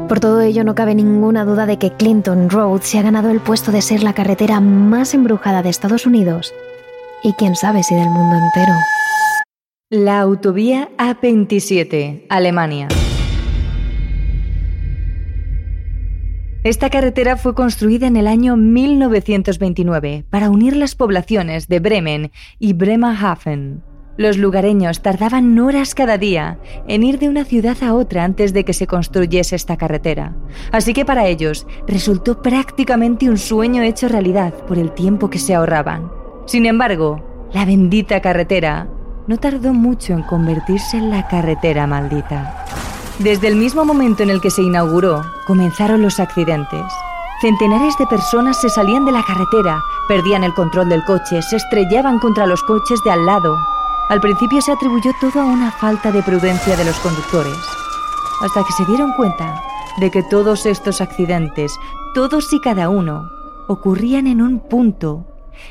Por 0.08 0.22
todo 0.22 0.40
ello 0.40 0.64
no 0.64 0.76
cabe 0.76 0.96
ninguna 0.96 1.44
duda 1.44 1.66
de 1.66 1.78
que 1.78 1.92
Clinton 1.92 2.50
Road 2.50 2.80
se 2.80 3.00
ha 3.00 3.02
ganado 3.02 3.32
el 3.32 3.42
puesto 3.42 3.74
de 3.74 3.82
ser 3.82 4.02
la 4.02 4.14
carretera 4.14 4.62
más 4.62 5.14
embrujada 5.14 5.62
de 5.62 5.70
Estados 5.70 6.06
Unidos 6.06 6.54
y 7.22 7.34
quién 7.34 7.58
sabe 7.58 7.84
si 7.84 7.96
del 7.96 8.10
mundo 8.10 8.38
entero. 8.38 8.74
La 9.90 10.22
autovía 10.22 10.88
A27, 10.98 12.28
Alemania. 12.30 12.88
Esta 16.64 16.90
carretera 16.90 17.38
fue 17.38 17.56
construida 17.56 18.08
en 18.08 18.18
el 18.18 18.28
año 18.28 18.58
1929 18.58 20.26
para 20.30 20.50
unir 20.50 20.76
las 20.76 20.94
poblaciones 20.94 21.70
de 21.70 21.80
Bremen 21.80 22.32
y 22.60 22.74
Bremerhaven. 22.74 23.82
Los 24.18 24.38
lugareños 24.38 25.02
tardaban 25.02 25.58
horas 25.58 25.96
cada 25.96 26.18
día 26.18 26.60
en 26.86 27.04
ir 27.04 27.18
de 27.18 27.30
una 27.30 27.46
ciudad 27.46 27.78
a 27.82 27.94
otra 27.94 28.26
antes 28.26 28.52
de 28.52 28.66
que 28.66 28.74
se 28.74 28.88
construyese 28.88 29.56
esta 29.56 29.78
carretera, 29.78 30.36
así 30.74 30.92
que 30.92 31.06
para 31.06 31.28
ellos 31.28 31.66
resultó 31.88 32.42
prácticamente 32.42 33.30
un 33.30 33.38
sueño 33.38 33.82
hecho 33.82 34.10
realidad 34.10 34.54
por 34.66 34.78
el 34.78 34.92
tiempo 34.92 35.30
que 35.30 35.40
se 35.40 35.56
ahorraban. 35.56 36.12
Sin 36.46 36.66
embargo, 36.66 37.48
la 37.54 37.64
bendita 37.64 38.20
carretera 38.20 38.90
no 39.28 39.38
tardó 39.38 39.74
mucho 39.74 40.12
en 40.12 40.24
convertirse 40.24 40.98
en 40.98 41.10
la 41.10 41.26
carretera 41.30 41.88
maldita. 41.88 42.66
Desde 43.20 43.50
el 43.50 43.58
mismo 43.58 43.84
momento 43.84 44.24
en 44.24 44.30
el 44.30 44.40
que 44.40 44.50
se 44.50 44.62
inauguró, 44.62 45.26
comenzaron 45.46 46.02
los 46.02 46.22
accidentes. 46.22 46.86
Centenares 47.42 47.98
de 47.98 48.08
personas 48.08 48.62
se 48.62 48.70
salían 48.70 49.04
de 49.04 49.12
la 49.12 49.24
carretera, 49.24 49.82
perdían 50.08 50.46
el 50.46 50.54
control 50.54 50.88
del 50.88 51.04
coche, 51.04 51.42
se 51.42 51.58
estrellaban 51.58 52.20
contra 52.20 52.48
los 52.48 52.64
coches 52.64 53.04
de 53.04 53.12
al 53.12 53.26
lado. 53.26 53.58
Al 54.08 54.22
principio 54.22 54.62
se 54.62 54.72
atribuyó 54.72 55.12
todo 55.20 55.42
a 55.42 55.46
una 55.46 55.70
falta 55.70 56.14
de 56.14 56.24
prudencia 56.24 56.78
de 56.78 56.86
los 56.86 56.98
conductores, 57.00 57.58
hasta 58.40 58.64
que 58.64 58.72
se 58.72 58.86
dieron 58.86 59.12
cuenta 59.12 59.62
de 59.98 60.12
que 60.12 60.24
todos 60.24 60.66
estos 60.66 61.02
accidentes, 61.02 61.78
todos 62.16 62.54
y 62.54 62.62
cada 62.62 62.88
uno, 62.88 63.30
ocurrían 63.68 64.28
en 64.28 64.42
un 64.42 64.62
punto, 64.62 65.26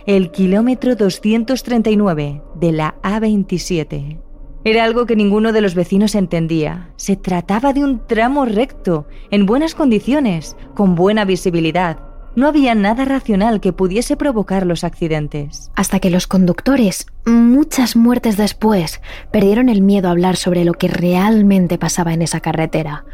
el 0.04 0.30
kilómetro 0.32 0.96
239 0.96 2.42
de 2.56 2.72
la 2.72 2.94
A27. 3.02 4.27
Era 4.70 4.84
algo 4.84 5.06
que 5.06 5.16
ninguno 5.16 5.52
de 5.52 5.62
los 5.62 5.74
vecinos 5.74 6.14
entendía. 6.14 6.90
Se 6.96 7.16
trataba 7.16 7.72
de 7.72 7.82
un 7.82 8.06
tramo 8.06 8.44
recto, 8.44 9.06
en 9.30 9.46
buenas 9.46 9.74
condiciones, 9.74 10.58
con 10.74 10.94
buena 10.94 11.24
visibilidad. 11.24 12.00
No 12.36 12.48
había 12.48 12.74
nada 12.74 13.06
racional 13.06 13.62
que 13.62 13.72
pudiese 13.72 14.18
provocar 14.18 14.66
los 14.66 14.84
accidentes. 14.84 15.70
Hasta 15.74 16.00
que 16.00 16.10
los 16.10 16.26
conductores, 16.26 17.06
muchas 17.24 17.96
muertes 17.96 18.36
después, 18.36 19.00
perdieron 19.32 19.70
el 19.70 19.80
miedo 19.80 20.08
a 20.08 20.10
hablar 20.10 20.36
sobre 20.36 20.66
lo 20.66 20.74
que 20.74 20.88
realmente 20.88 21.78
pasaba 21.78 22.12
en 22.12 22.20
esa 22.20 22.40
carretera. 22.40 23.06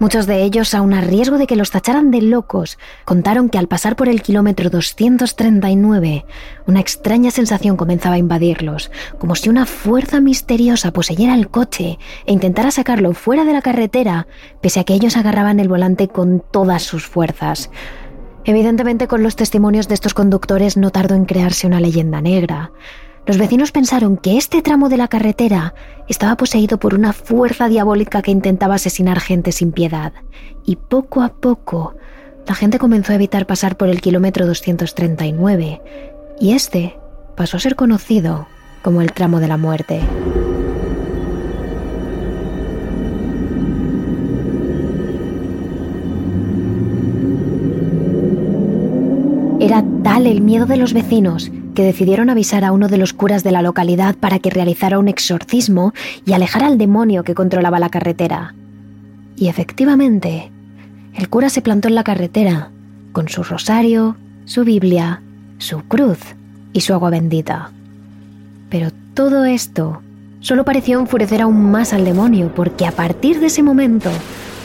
Muchos 0.00 0.26
de 0.26 0.42
ellos, 0.44 0.72
aun 0.72 0.94
a 0.94 1.02
riesgo 1.02 1.36
de 1.36 1.46
que 1.46 1.56
los 1.56 1.70
tacharan 1.70 2.10
de 2.10 2.22
locos, 2.22 2.78
contaron 3.04 3.50
que 3.50 3.58
al 3.58 3.68
pasar 3.68 3.96
por 3.96 4.08
el 4.08 4.22
kilómetro 4.22 4.70
239, 4.70 6.24
una 6.66 6.80
extraña 6.80 7.30
sensación 7.30 7.76
comenzaba 7.76 8.14
a 8.14 8.18
invadirlos, 8.18 8.90
como 9.18 9.34
si 9.34 9.50
una 9.50 9.66
fuerza 9.66 10.22
misteriosa 10.22 10.90
poseyera 10.90 11.34
el 11.34 11.50
coche 11.50 11.98
e 12.24 12.32
intentara 12.32 12.70
sacarlo 12.70 13.12
fuera 13.12 13.44
de 13.44 13.52
la 13.52 13.60
carretera, 13.60 14.26
pese 14.62 14.80
a 14.80 14.84
que 14.84 14.94
ellos 14.94 15.18
agarraban 15.18 15.60
el 15.60 15.68
volante 15.68 16.08
con 16.08 16.42
todas 16.50 16.82
sus 16.82 17.04
fuerzas. 17.04 17.70
Evidentemente, 18.46 19.06
con 19.06 19.22
los 19.22 19.36
testimonios 19.36 19.86
de 19.86 19.94
estos 19.96 20.14
conductores 20.14 20.78
no 20.78 20.88
tardó 20.92 21.14
en 21.14 21.26
crearse 21.26 21.66
una 21.66 21.78
leyenda 21.78 22.22
negra. 22.22 22.72
Los 23.30 23.38
vecinos 23.38 23.70
pensaron 23.70 24.16
que 24.16 24.36
este 24.36 24.60
tramo 24.60 24.88
de 24.88 24.96
la 24.96 25.06
carretera 25.06 25.72
estaba 26.08 26.36
poseído 26.36 26.80
por 26.80 26.96
una 26.96 27.12
fuerza 27.12 27.68
diabólica 27.68 28.22
que 28.22 28.32
intentaba 28.32 28.74
asesinar 28.74 29.20
gente 29.20 29.52
sin 29.52 29.70
piedad. 29.70 30.12
Y 30.66 30.74
poco 30.74 31.22
a 31.22 31.28
poco, 31.28 31.94
la 32.48 32.56
gente 32.56 32.80
comenzó 32.80 33.12
a 33.12 33.14
evitar 33.14 33.46
pasar 33.46 33.76
por 33.76 33.88
el 33.88 34.00
kilómetro 34.00 34.48
239, 34.48 35.80
y 36.40 36.54
este 36.54 36.98
pasó 37.36 37.56
a 37.56 37.60
ser 37.60 37.76
conocido 37.76 38.48
como 38.82 39.00
el 39.00 39.12
tramo 39.12 39.38
de 39.38 39.46
la 39.46 39.56
muerte. 39.56 40.00
Era 49.60 49.84
tal 50.02 50.26
el 50.26 50.40
miedo 50.40 50.66
de 50.66 50.78
los 50.78 50.92
vecinos 50.92 51.52
que 51.74 51.84
decidieron 51.84 52.30
avisar 52.30 52.64
a 52.64 52.72
uno 52.72 52.88
de 52.88 52.96
los 52.96 53.12
curas 53.12 53.42
de 53.42 53.52
la 53.52 53.62
localidad 53.62 54.16
para 54.16 54.38
que 54.38 54.50
realizara 54.50 54.98
un 54.98 55.08
exorcismo 55.08 55.92
y 56.24 56.32
alejara 56.32 56.66
al 56.66 56.78
demonio 56.78 57.24
que 57.24 57.34
controlaba 57.34 57.78
la 57.78 57.90
carretera. 57.90 58.54
Y 59.36 59.48
efectivamente, 59.48 60.50
el 61.14 61.28
cura 61.28 61.48
se 61.48 61.62
plantó 61.62 61.88
en 61.88 61.94
la 61.94 62.04
carretera 62.04 62.70
con 63.12 63.28
su 63.28 63.42
rosario, 63.42 64.16
su 64.44 64.64
Biblia, 64.64 65.22
su 65.58 65.82
cruz 65.82 66.18
y 66.72 66.80
su 66.80 66.94
agua 66.94 67.10
bendita. 67.10 67.70
Pero 68.68 68.90
todo 69.14 69.44
esto 69.44 70.02
solo 70.40 70.64
pareció 70.64 71.00
enfurecer 71.00 71.42
aún 71.42 71.70
más 71.70 71.92
al 71.92 72.04
demonio 72.04 72.52
porque 72.54 72.86
a 72.86 72.92
partir 72.92 73.40
de 73.40 73.46
ese 73.46 73.62
momento 73.62 74.10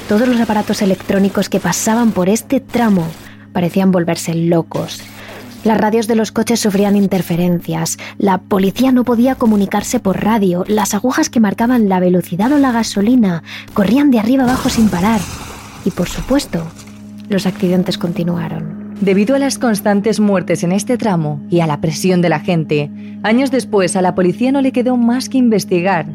todos 0.08 0.28
los 0.28 0.39
aparatos 0.39 0.82
electrónicos 0.82 1.50
que 1.50 1.60
pasaban 1.60 2.12
por 2.12 2.30
este 2.30 2.60
tramo 2.60 3.08
parecían 3.54 3.91
volverse 3.91 4.36
locos 4.36 5.02
las 5.65 5.80
radios 5.80 6.08
de 6.08 6.15
los 6.15 6.32
coches 6.32 6.60
sufrían 6.60 6.95
interferencias, 6.95 7.97
la 8.19 8.38
policía 8.38 8.91
no 8.91 9.04
podía 9.04 9.34
comunicarse 9.34 9.99
por 9.99 10.23
radio, 10.23 10.63
las 10.67 10.93
agujas 10.93 11.32
que 11.32 11.39
marcaban 11.39 11.89
la 11.89 11.99
velocidad 11.99 12.51
o 12.54 12.60
la 12.60 12.71
gasolina 12.71 13.41
corrían 13.73 14.12
de 14.12 14.19
arriba 14.19 14.43
abajo 14.43 14.69
sin 14.69 14.89
parar. 14.89 15.19
Y 15.84 15.89
por 15.89 16.08
supuesto, 16.08 16.67
los 17.30 17.47
accidentes 17.47 17.97
continuaron. 17.97 18.93
Debido 19.01 19.36
a 19.36 19.39
las 19.39 19.58
constantes 19.58 20.19
muertes 20.19 20.63
en 20.63 20.71
este 20.71 20.99
tramo 20.99 21.41
y 21.49 21.62
a 21.62 21.67
la 21.67 21.82
presión 21.82 22.21
de 22.21 22.30
la 22.30 22.39
gente, 22.39 22.91
años 23.23 23.49
después 23.49 23.95
a 23.95 24.04
la 24.04 24.13
policía 24.13 24.51
no 24.51 24.62
le 24.62 24.71
quedó 24.71 24.97
más 24.97 25.30
que 25.30 25.39
investigar, 25.39 26.06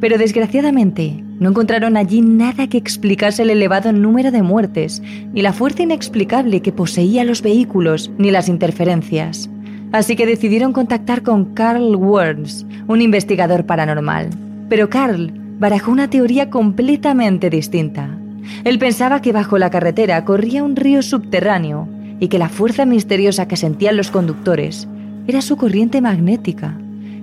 pero 0.00 0.18
desgraciadamente 0.18 1.24
no 1.40 1.48
encontraron 1.48 1.96
allí 1.96 2.20
nada 2.20 2.68
que 2.68 2.78
explicase 2.78 3.42
el 3.42 3.50
elevado 3.50 3.92
número 3.92 4.30
de 4.30 4.42
muertes, 4.42 5.02
ni 5.32 5.40
la 5.40 5.54
fuerza 5.54 5.82
inexplicable 5.82 6.60
que 6.60 6.70
poseía 6.70 7.24
los 7.24 7.40
vehículos, 7.42 8.10
ni 8.18 8.30
las 8.30 8.48
interferencias. 8.48 9.48
Así 9.90 10.16
que 10.16 10.26
decidieron 10.26 10.72
contactar 10.72 11.22
con 11.22 11.54
Carl 11.54 11.96
Werns, 11.96 12.66
un 12.86 13.00
investigador 13.00 13.64
paranormal. 13.64 14.28
Pero 14.68 14.90
Carl 14.90 15.32
barajó 15.58 15.90
una 15.90 16.10
teoría 16.10 16.50
completamente 16.50 17.48
distinta. 17.48 18.16
Él 18.64 18.78
pensaba 18.78 19.22
que 19.22 19.32
bajo 19.32 19.56
la 19.56 19.70
carretera 19.70 20.24
corría 20.26 20.62
un 20.62 20.76
río 20.76 21.02
subterráneo 21.02 21.88
y 22.20 22.28
que 22.28 22.38
la 22.38 22.50
fuerza 22.50 22.84
misteriosa 22.84 23.48
que 23.48 23.56
sentían 23.56 23.96
los 23.96 24.10
conductores 24.10 24.86
era 25.26 25.40
su 25.40 25.56
corriente 25.56 26.02
magnética. 26.02 26.76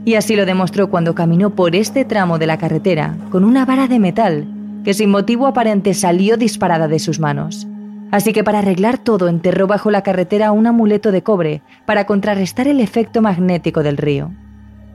Y 0.08 0.16
así 0.16 0.38
lo 0.38 0.46
demostró 0.46 0.90
cuando 0.90 1.14
caminó 1.16 1.50
por 1.50 1.76
este 1.76 2.06
tramo 2.06 2.40
de 2.40 2.48
la 2.48 2.58
carretera 2.58 3.18
con 3.30 3.44
una 3.44 3.66
vara 3.66 3.90
de 3.90 4.00
metal 4.00 4.48
que 4.86 4.94
sin 4.94 5.10
motivo 5.10 5.48
aparente 5.48 5.94
salió 5.94 6.38
disparada 6.38 6.88
de 6.88 6.98
sus 6.98 7.20
manos. 7.20 7.68
Así 8.10 8.32
que 8.32 8.42
para 8.42 8.60
arreglar 8.60 9.00
todo 9.00 9.28
enterró 9.28 9.68
bajo 9.68 9.92
la 9.92 10.04
carretera 10.04 10.54
un 10.54 10.66
amuleto 10.66 11.12
de 11.12 11.24
cobre 11.24 11.62
para 11.86 12.06
contrarrestar 12.06 12.70
el 12.70 12.80
efecto 12.80 13.22
magnético 13.22 13.84
del 13.84 13.98
río. 13.98 14.32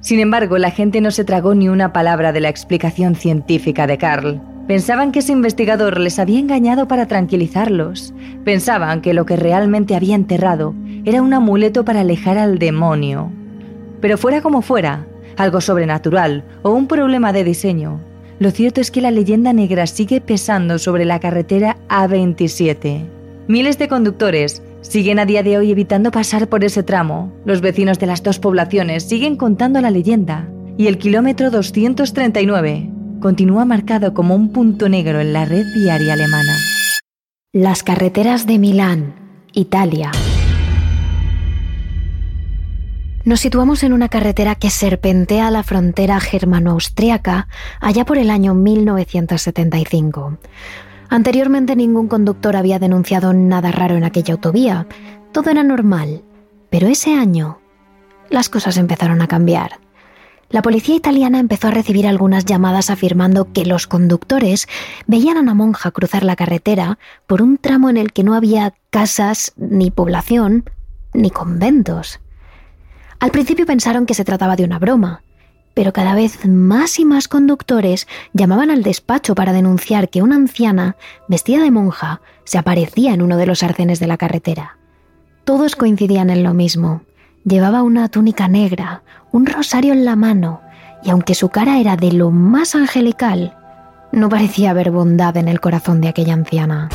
Sin 0.01 0.19
embargo, 0.19 0.57
la 0.57 0.71
gente 0.71 1.03
no 1.03 1.11
se 1.11 1.25
tragó 1.25 1.55
ni 1.55 1.69
una 1.69 1.93
palabra 1.93 2.33
de 2.33 2.41
la 2.41 2.49
explicación 2.49 3.15
científica 3.15 3.87
de 3.87 3.99
Carl, 3.99 4.41
Pensaban 4.67 5.11
que 5.11 5.19
ese 5.19 5.33
investigador 5.33 5.99
les 5.99 6.21
había 6.21 6.39
engañado 6.39 6.87
para 6.87 7.07
tranquilizarlos. 7.07 8.15
Pensaban 8.45 9.01
que 9.01 9.13
lo 9.13 9.27
que 9.27 9.35
realmente 9.35 9.97
había 9.97 10.15
enterrado 10.15 10.73
era 11.05 11.21
un 11.21 11.35
amuleto 11.35 11.85
para 11.85 12.03
alejar 12.03 12.39
al 12.39 12.61
demonio. 12.61 13.33
Pero 14.03 14.19
fuera 14.19 14.43
como 14.43 14.61
fuera, 14.61 15.07
algo 15.39 15.63
sobrenatural 15.63 16.45
o 16.61 16.73
un 16.73 16.89
problema 16.89 17.33
de 17.33 17.45
diseño, 17.45 18.01
lo 18.39 18.51
cierto 18.51 18.81
es 18.81 18.91
que 18.91 19.01
la 19.01 19.13
leyenda 19.13 19.53
negra 19.53 19.87
sigue 19.87 20.21
pesando 20.21 20.79
sobre 20.81 21.05
la 21.05 21.21
carretera 21.21 21.79
A27. 21.89 23.07
Miles 23.47 23.79
de 23.79 23.87
conductores 23.87 24.63
siguen 24.81 25.21
a 25.21 25.27
día 25.27 25.45
de 25.45 25.57
hoy 25.57 25.71
evitando 25.71 26.11
pasar 26.11 26.49
por 26.49 26.65
ese 26.65 26.83
tramo. 26.83 27.33
Los 27.45 27.61
vecinos 27.61 28.01
de 28.01 28.07
las 28.07 28.25
dos 28.25 28.41
poblaciones 28.41 29.05
siguen 29.05 29.37
contando 29.37 29.81
la 29.81 29.93
leyenda. 29.93 30.49
Y 30.77 30.89
el 30.89 30.99
kilómetro 30.99 31.53
239 31.53 32.91
continúa 33.21 33.65
marcado 33.65 34.15
como 34.15 34.35
un 34.35 34.53
punto 34.53 34.89
negro 34.89 35.21
en 35.21 35.33
la 35.33 35.45
red 35.45 35.65
viaria 35.77 36.15
alemana. 36.15 36.57
Las 37.53 37.85
carreteras 37.85 38.47
de 38.49 38.59
Milán, 38.59 39.15
Italia. 39.53 40.11
Nos 43.25 43.41
situamos 43.41 43.83
en 43.83 43.93
una 43.93 44.09
carretera 44.09 44.55
que 44.55 44.71
serpentea 44.71 45.51
la 45.51 45.63
frontera 45.63 46.19
germano-austriaca 46.21 47.49
allá 47.81 48.05
por 48.05 48.19
el 48.19 48.31
año 48.31 48.55
1975. 48.55 50.39
Anteriormente 51.09 51.77
ningún 51.77 52.09
conductor 52.09 52.57
había 52.57 52.79
denunciado 52.79 53.33
nada 53.33 53.71
raro 53.71 53.97
en 53.97 54.05
aquella 54.05 54.35
autovía. 54.35 54.87
Todo 55.33 55.51
era 55.51 55.63
normal. 55.63 56.23
Pero 56.71 56.89
ese 56.89 57.15
año 57.15 57.61
las 58.31 58.49
cosas 58.49 58.77
empezaron 58.79 59.21
a 59.21 59.29
cambiar 59.29 59.79
la 60.53 60.61
policía 60.61 60.95
italiana 60.95 61.41
empezó 61.41 61.69
a 61.69 61.71
recibir 61.71 62.07
algunas 62.07 62.45
llamadas 62.45 62.91
afirmando 62.91 63.51
que 63.55 63.65
los 63.65 63.87
conductores 63.87 64.69
veían 65.07 65.39
a 65.39 65.41
una 65.41 65.55
monja 65.55 65.91
cruzar 65.93 66.25
la 66.25 66.37
carretera 66.37 66.99
por 67.27 67.41
un 67.41 67.57
tramo 67.57 67.89
en 67.89 67.97
el 67.97 68.13
que 68.13 68.23
no 68.23 68.35
había 68.35 68.75
casas, 68.91 69.55
ni 69.57 69.91
población, 69.91 70.69
ni 71.15 71.31
conventos. 71.31 72.21
Al 73.23 73.31
principio 73.31 73.67
pensaron 73.67 74.05
que 74.05 74.15
se 74.15 74.25
trataba 74.25 74.57
de 74.57 74.65
una 74.65 74.81
broma, 74.81 75.23
pero 75.75 75.93
cada 75.93 76.17
vez 76.17 76.45
más 76.45 76.99
y 76.99 77.05
más 77.05 77.29
conductores 77.29 78.09
llamaban 78.33 78.69
al 78.69 78.83
despacho 78.83 79.37
para 79.37 79.53
denunciar 79.53 80.09
que 80.09 80.23
una 80.23 80.35
anciana, 80.35 80.97
vestida 81.29 81.63
de 81.63 81.71
monja, 81.71 82.21
se 82.43 82.59
aparecía 82.59 83.15
en 83.15 83.23
uno 83.23 83.37
de 83.37 83.47
los 83.47 83.63
arcenes 83.63 84.01
de 84.01 84.09
la 84.09 84.17
carretera. 84.17 84.77
Todos 85.45 85.77
coincidían 85.77 86.31
en 86.31 86.43
lo 86.43 86.53
mismo. 86.53 87.03
Llevaba 87.45 87.85
una 87.85 88.09
túnica 88.09 88.49
negra, 88.49 89.05
un 89.31 89.47
rosario 89.47 89.93
en 89.93 90.05
la 90.05 90.17
mano, 90.17 90.61
y 91.05 91.11
aunque 91.11 91.37
su 91.37 91.49
cara 91.49 91.79
era 91.79 91.95
de 91.95 92.11
lo 92.11 92.33
más 92.33 92.75
angelical, 92.75 93.57
no 94.11 94.31
parecía 94.31 94.71
haber 94.71 94.91
bondad 94.91 95.37
en 95.37 95.47
el 95.47 95.61
corazón 95.61 96.01
de 96.01 96.09
aquella 96.09 96.35
anciana. 96.35 96.89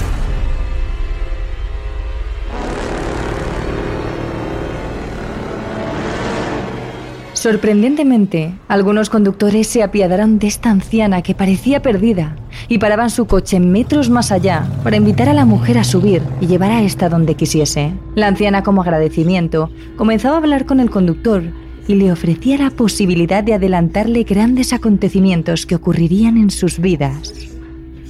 Sorprendentemente, 7.38 8.56
algunos 8.68 9.12
conductores 9.12 9.68
se 9.68 9.84
apiadaron 9.84 10.40
de 10.40 10.48
esta 10.48 10.72
anciana 10.72 11.22
que 11.22 11.36
parecía 11.36 11.84
perdida 11.84 12.36
y 12.68 12.80
paraban 12.80 13.12
su 13.12 13.28
coche 13.28 13.60
metros 13.60 14.10
más 14.10 14.32
allá 14.32 14.68
para 14.84 14.98
invitar 14.98 15.30
a 15.30 15.36
la 15.36 15.46
mujer 15.46 15.78
a 15.78 15.84
subir 15.84 16.24
y 16.42 16.48
llevar 16.48 16.72
a 16.72 16.82
esta 16.82 17.10
donde 17.10 17.36
quisiese. 17.36 17.94
La 18.16 18.26
anciana, 18.26 18.64
como 18.64 18.82
agradecimiento, 18.82 19.70
comenzó 19.98 20.30
a 20.34 20.38
hablar 20.38 20.66
con 20.66 20.80
el 20.80 20.90
conductor 20.90 21.44
y 21.88 21.94
le 21.94 22.12
ofrecía 22.12 22.58
la 22.58 22.72
posibilidad 22.72 23.44
de 23.44 23.54
adelantarle 23.54 24.24
grandes 24.24 24.74
acontecimientos 24.74 25.68
que 25.68 25.76
ocurrirían 25.76 26.38
en 26.38 26.50
sus 26.50 26.80
vidas. 26.80 27.36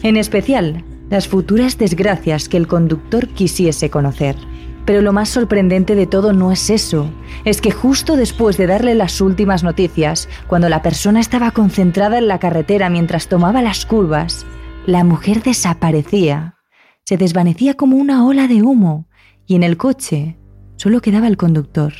En 0.04 0.16
especial, 0.16 0.86
las 1.10 1.28
futuras 1.28 1.78
desgracias 1.78 2.48
que 2.48 2.56
el 2.56 2.68
conductor 2.68 3.28
quisiese 3.28 3.90
conocer. 3.90 4.38
Pero 4.88 5.02
lo 5.02 5.12
más 5.12 5.28
sorprendente 5.28 5.96
de 5.96 6.08
todo 6.08 6.32
no 6.32 6.50
es 6.50 6.70
eso, 6.70 7.12
es 7.44 7.60
que 7.60 7.72
justo 7.72 8.16
después 8.16 8.56
de 8.56 8.68
darle 8.68 8.96
las 8.96 9.20
últimas 9.20 9.62
noticias, 9.62 10.30
cuando 10.48 10.70
la 10.70 10.82
persona 10.82 11.20
estaba 11.20 11.52
concentrada 11.52 12.18
en 12.18 12.30
la 12.30 12.40
carretera 12.40 12.90
mientras 12.90 13.28
tomaba 13.28 13.62
las 13.62 13.86
curvas, 13.86 14.46
la 14.86 15.04
mujer 15.04 15.44
desaparecía, 15.44 16.56
se 17.04 17.18
desvanecía 17.18 17.74
como 17.74 17.98
una 17.98 18.26
ola 18.26 18.48
de 18.48 18.64
humo 18.64 19.10
y 19.46 19.56
en 19.56 19.64
el 19.64 19.76
coche 19.76 20.38
solo 20.78 21.02
quedaba 21.02 21.28
el 21.28 21.36
conductor. 21.36 21.92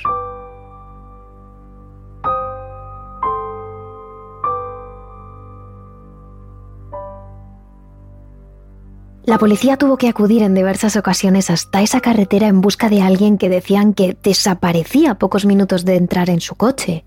La 9.28 9.38
policía 9.38 9.76
tuvo 9.76 9.98
que 9.98 10.08
acudir 10.08 10.42
en 10.42 10.56
diversas 10.56 10.96
ocasiones 10.96 11.50
hasta 11.50 11.82
esa 11.82 12.00
carretera 12.00 12.48
en 12.48 12.62
busca 12.62 12.88
de 12.88 13.02
alguien 13.02 13.38
que 13.38 13.50
decían 13.50 13.94
que 13.94 14.16
desaparecía 14.24 15.16
pocos 15.16 15.46
minutos 15.46 15.84
de 15.84 15.98
entrar 15.98 16.30
en 16.30 16.40
su 16.40 16.56
coche. 16.56 17.04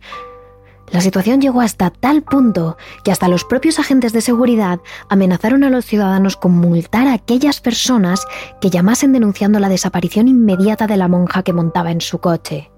La 0.90 1.00
situación 1.00 1.40
llegó 1.40 1.62
hasta 1.62 1.88
tal 1.88 2.22
punto 2.22 2.76
que 3.04 3.11
hasta 3.11 3.26
los 3.26 3.44
propios 3.44 3.78
agentes 3.78 4.12
de 4.12 4.20
seguridad 4.20 4.80
amenazaron 5.09 5.64
a 5.64 5.70
los 5.70 5.87
ciudadanos 5.87 6.37
con 6.37 6.52
multar 6.52 7.06
a 7.06 7.14
aquellas 7.14 7.62
personas 7.62 8.26
que 8.61 8.68
llamasen 8.68 9.14
denunciando 9.14 9.59
la 9.59 9.70
desaparición 9.70 10.28
inmediata 10.28 10.87
de 10.87 10.98
la 10.98 11.09
monja 11.09 11.42
que 11.42 11.54
montaba 11.54 11.90
en 11.90 12.02
su 12.02 12.18
coche. 12.18 12.70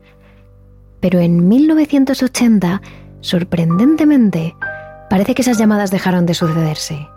Pero 1.01 1.19
en 1.19 1.49
1980, 1.49 2.81
sorprendentemente, 3.21 4.55
parece 5.11 5.35
que 5.35 5.43
esas 5.43 5.59
llamadas 5.59 5.91
dejaron 5.91 6.27
de 6.27 6.35
sucederse. 6.35 7.09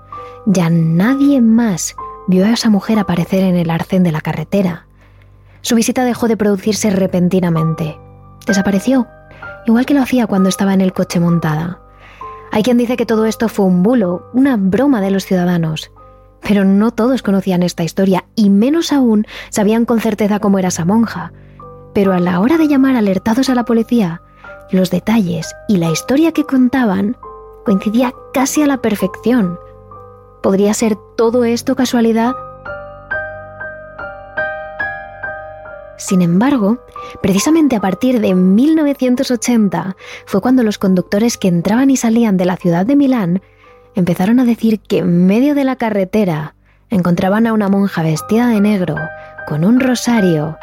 Ya 0.48 0.72
nadie 0.72 1.40
más 1.40 1.96
vio 2.28 2.46
a 2.46 2.52
esa 2.52 2.70
mujer 2.70 3.00
aparecer 3.00 3.44
en 3.44 3.56
el 3.56 3.70
arcén 3.70 4.04
de 4.04 4.12
la 4.12 4.22
carretera. 4.22 4.88
Su 5.62 5.76
visita 5.76 6.04
dejó 6.04 6.28
de 6.28 6.38
producirse 6.38 6.90
repentinamente. 6.90 7.98
Desapareció, 8.46 9.08
igual 9.66 9.86
que 9.86 9.94
lo 9.94 10.02
hacía 10.02 10.28
cuando 10.28 10.50
estaba 10.50 10.74
en 10.74 10.82
el 10.82 10.94
coche 10.94 11.20
montada. 11.20 11.80
Hay 12.52 12.64
quien 12.64 12.78
dice 12.78 12.98
que 12.98 13.06
todo 13.06 13.26
esto 13.26 13.50
fue 13.50 13.66
un 13.66 13.84
bulo, 13.84 14.30
una 14.34 14.58
broma 14.58 15.02
de 15.02 15.12
los 15.12 15.26
ciudadanos. 15.26 15.92
Pero 16.42 16.64
no 16.64 16.92
todos 16.92 17.24
conocían 17.24 17.64
esta 17.64 17.84
historia 17.84 18.26
y 18.36 18.50
menos 18.50 18.94
aún 18.94 19.26
sabían 19.50 19.86
con 19.86 20.00
certeza 20.00 20.40
cómo 20.40 20.60
era 20.60 20.68
esa 20.68 20.86
monja. 20.86 21.34
Pero 21.94 22.14
a 22.14 22.20
la 22.20 22.40
hora 22.40 22.58
de 22.58 22.68
llamar 22.68 22.96
alertados 22.96 23.50
a 23.50 23.56
la 23.56 23.66
policía, 23.66 24.22
los 24.72 24.92
detalles 24.92 25.54
y 25.68 25.78
la 25.78 25.92
historia 25.92 26.32
que 26.32 26.44
contaban 26.44 27.18
coincidía 27.66 28.14
casi 28.34 28.62
a 28.62 28.68
la 28.68 28.78
perfección. 28.78 29.58
¿Podría 30.46 30.76
ser 30.76 30.96
todo 31.18 31.44
esto 31.44 31.76
casualidad? 31.76 32.36
Sin 35.98 36.22
embargo, 36.22 36.78
precisamente 37.24 37.76
a 37.76 37.82
partir 37.82 38.22
de 38.22 38.36
1980 38.36 39.96
fue 40.28 40.42
cuando 40.42 40.62
los 40.62 40.78
conductores 40.78 41.40
que 41.40 41.48
entraban 41.48 41.90
y 41.90 41.98
salían 41.98 42.38
de 42.38 42.46
la 42.46 42.58
ciudad 42.58 42.86
de 42.86 42.96
Milán 42.96 43.42
empezaron 43.96 44.40
a 44.40 44.46
decir 44.46 44.82
que 44.82 45.00
en 45.00 45.26
medio 45.26 45.56
de 45.56 45.64
la 45.64 45.78
carretera 45.78 46.54
encontraban 46.92 47.48
a 47.48 47.54
una 47.54 47.68
monja 47.68 48.04
vestida 48.04 48.48
de 48.48 48.62
negro, 48.62 48.98
con 49.48 49.66
un 49.66 49.80
rosario 49.80 50.60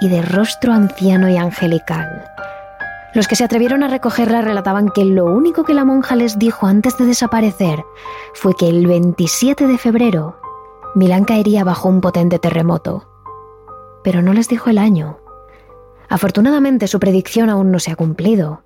y 0.00 0.08
de 0.08 0.22
rostro 0.22 0.72
anciano 0.72 1.28
y 1.28 1.36
angelical. 1.36 2.24
Los 3.18 3.26
que 3.26 3.34
se 3.34 3.42
atrevieron 3.42 3.82
a 3.82 3.88
recogerla 3.88 4.42
relataban 4.42 4.90
que 4.90 5.04
lo 5.04 5.24
único 5.24 5.64
que 5.64 5.74
la 5.74 5.84
monja 5.84 6.14
les 6.14 6.38
dijo 6.38 6.68
antes 6.68 6.96
de 6.98 7.04
desaparecer 7.04 7.84
fue 8.32 8.54
que 8.54 8.68
el 8.68 8.86
27 8.86 9.66
de 9.66 9.76
febrero 9.76 10.36
Milán 10.94 11.24
caería 11.24 11.64
bajo 11.64 11.88
un 11.88 12.00
potente 12.00 12.38
terremoto. 12.38 13.08
Pero 14.04 14.22
no 14.22 14.32
les 14.34 14.48
dijo 14.48 14.70
el 14.70 14.78
año. 14.78 15.18
Afortunadamente 16.08 16.86
su 16.86 17.00
predicción 17.00 17.50
aún 17.50 17.72
no 17.72 17.80
se 17.80 17.90
ha 17.90 17.96
cumplido. 17.96 18.62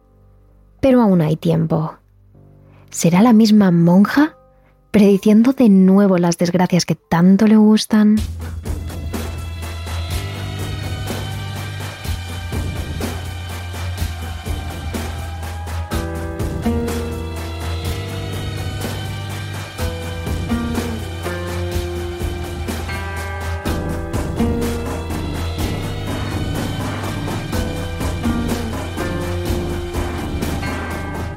Pero 0.82 1.00
aún 1.00 1.22
hay 1.22 1.36
tiempo. 1.36 1.94
¿Será 2.90 3.22
la 3.22 3.32
misma 3.32 3.70
monja 3.70 4.36
prediciendo 4.90 5.54
de 5.54 5.70
nuevo 5.70 6.18
las 6.18 6.36
desgracias 6.36 6.84
que 6.84 6.94
tanto 6.94 7.46
le 7.46 7.56
gustan? 7.56 8.16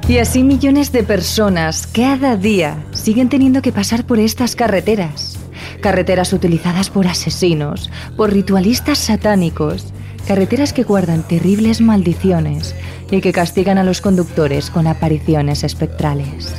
Y 0.08 0.18
así 0.18 0.44
millones 0.44 0.92
de 0.92 1.02
personas 1.02 1.88
cada 1.88 2.36
día 2.36 2.84
siguen 2.92 3.28
teniendo 3.28 3.60
que 3.60 3.72
pasar 3.72 4.06
por 4.06 4.20
estas 4.20 4.54
carreteras. 4.54 5.36
Carreteras 5.80 6.32
utilizadas 6.32 6.90
por 6.90 7.08
asesinos, 7.08 7.90
por 8.16 8.32
ritualistas 8.32 8.98
satánicos, 8.98 9.92
carreteras 10.28 10.72
que 10.72 10.84
guardan 10.84 11.26
terribles 11.26 11.80
maldiciones 11.80 12.76
y 13.10 13.20
que 13.20 13.32
castigan 13.32 13.78
a 13.78 13.84
los 13.84 14.00
conductores 14.00 14.70
con 14.70 14.86
apariciones 14.86 15.64
espectrales. 15.64 16.54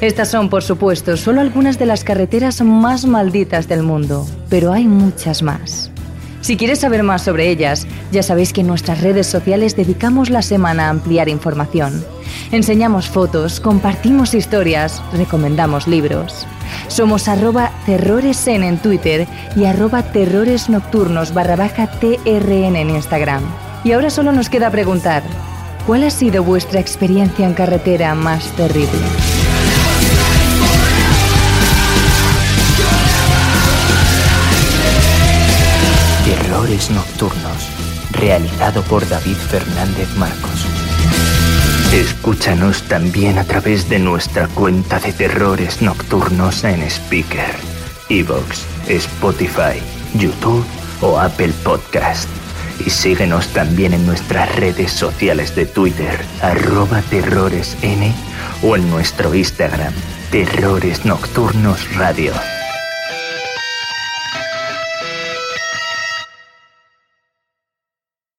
Estas 0.00 0.30
son, 0.30 0.48
por 0.48 0.62
supuesto, 0.62 1.16
solo 1.16 1.40
algunas 1.40 1.80
de 1.80 1.86
las 1.86 2.04
carreteras 2.04 2.62
más 2.62 3.06
malditas 3.06 3.66
del 3.66 3.82
mundo, 3.82 4.24
pero 4.48 4.72
hay 4.72 4.86
muchas 4.86 5.42
más. 5.42 5.90
Si 6.42 6.56
quieres 6.56 6.78
saber 6.78 7.02
más 7.02 7.22
sobre 7.22 7.48
ellas, 7.48 7.88
ya 8.12 8.22
sabéis 8.22 8.52
que 8.52 8.60
en 8.60 8.68
nuestras 8.68 9.00
redes 9.00 9.26
sociales 9.26 9.74
dedicamos 9.74 10.30
la 10.30 10.42
semana 10.42 10.86
a 10.86 10.90
ampliar 10.90 11.28
información. 11.28 12.04
Enseñamos 12.50 13.10
fotos, 13.10 13.60
compartimos 13.60 14.32
historias, 14.32 15.02
recomendamos 15.12 15.86
libros. 15.86 16.46
Somos 16.88 17.28
arroba 17.28 17.70
terroresen 17.84 18.62
en 18.62 18.78
Twitter 18.78 19.28
y 19.54 19.66
arroba 19.66 20.02
terroresnocturnos 20.02 21.34
barra 21.34 21.56
baja 21.56 21.90
TRN 22.00 22.76
en 22.76 22.90
Instagram. 22.90 23.42
Y 23.84 23.92
ahora 23.92 24.08
solo 24.08 24.32
nos 24.32 24.48
queda 24.48 24.70
preguntar, 24.70 25.22
¿cuál 25.86 26.04
ha 26.04 26.10
sido 26.10 26.42
vuestra 26.42 26.80
experiencia 26.80 27.46
en 27.46 27.52
carretera 27.52 28.14
más 28.14 28.44
terrible? 28.52 28.98
Terrores 36.24 36.90
Nocturnos, 36.90 37.68
realizado 38.12 38.82
por 38.84 39.06
David 39.06 39.36
Fernández 39.36 40.08
Marcos. 40.16 40.57
Escúchanos 41.92 42.82
también 42.82 43.38
a 43.38 43.44
través 43.44 43.88
de 43.88 43.98
nuestra 43.98 44.46
cuenta 44.48 45.00
de 45.00 45.10
Terrores 45.12 45.80
Nocturnos 45.80 46.62
en 46.64 46.82
Speaker, 46.82 47.54
Evox, 48.10 48.66
Spotify, 48.88 49.80
YouTube 50.14 50.66
o 51.00 51.18
Apple 51.18 51.52
Podcast. 51.64 52.28
Y 52.84 52.90
síguenos 52.90 53.48
también 53.48 53.94
en 53.94 54.06
nuestras 54.06 54.54
redes 54.56 54.92
sociales 54.92 55.56
de 55.56 55.64
Twitter, 55.64 56.20
arroba 56.42 57.00
terroresn 57.02 58.14
o 58.62 58.76
en 58.76 58.88
nuestro 58.90 59.34
Instagram, 59.34 59.94
Terrores 60.30 61.06
Nocturnos 61.06 61.96
Radio. 61.96 62.34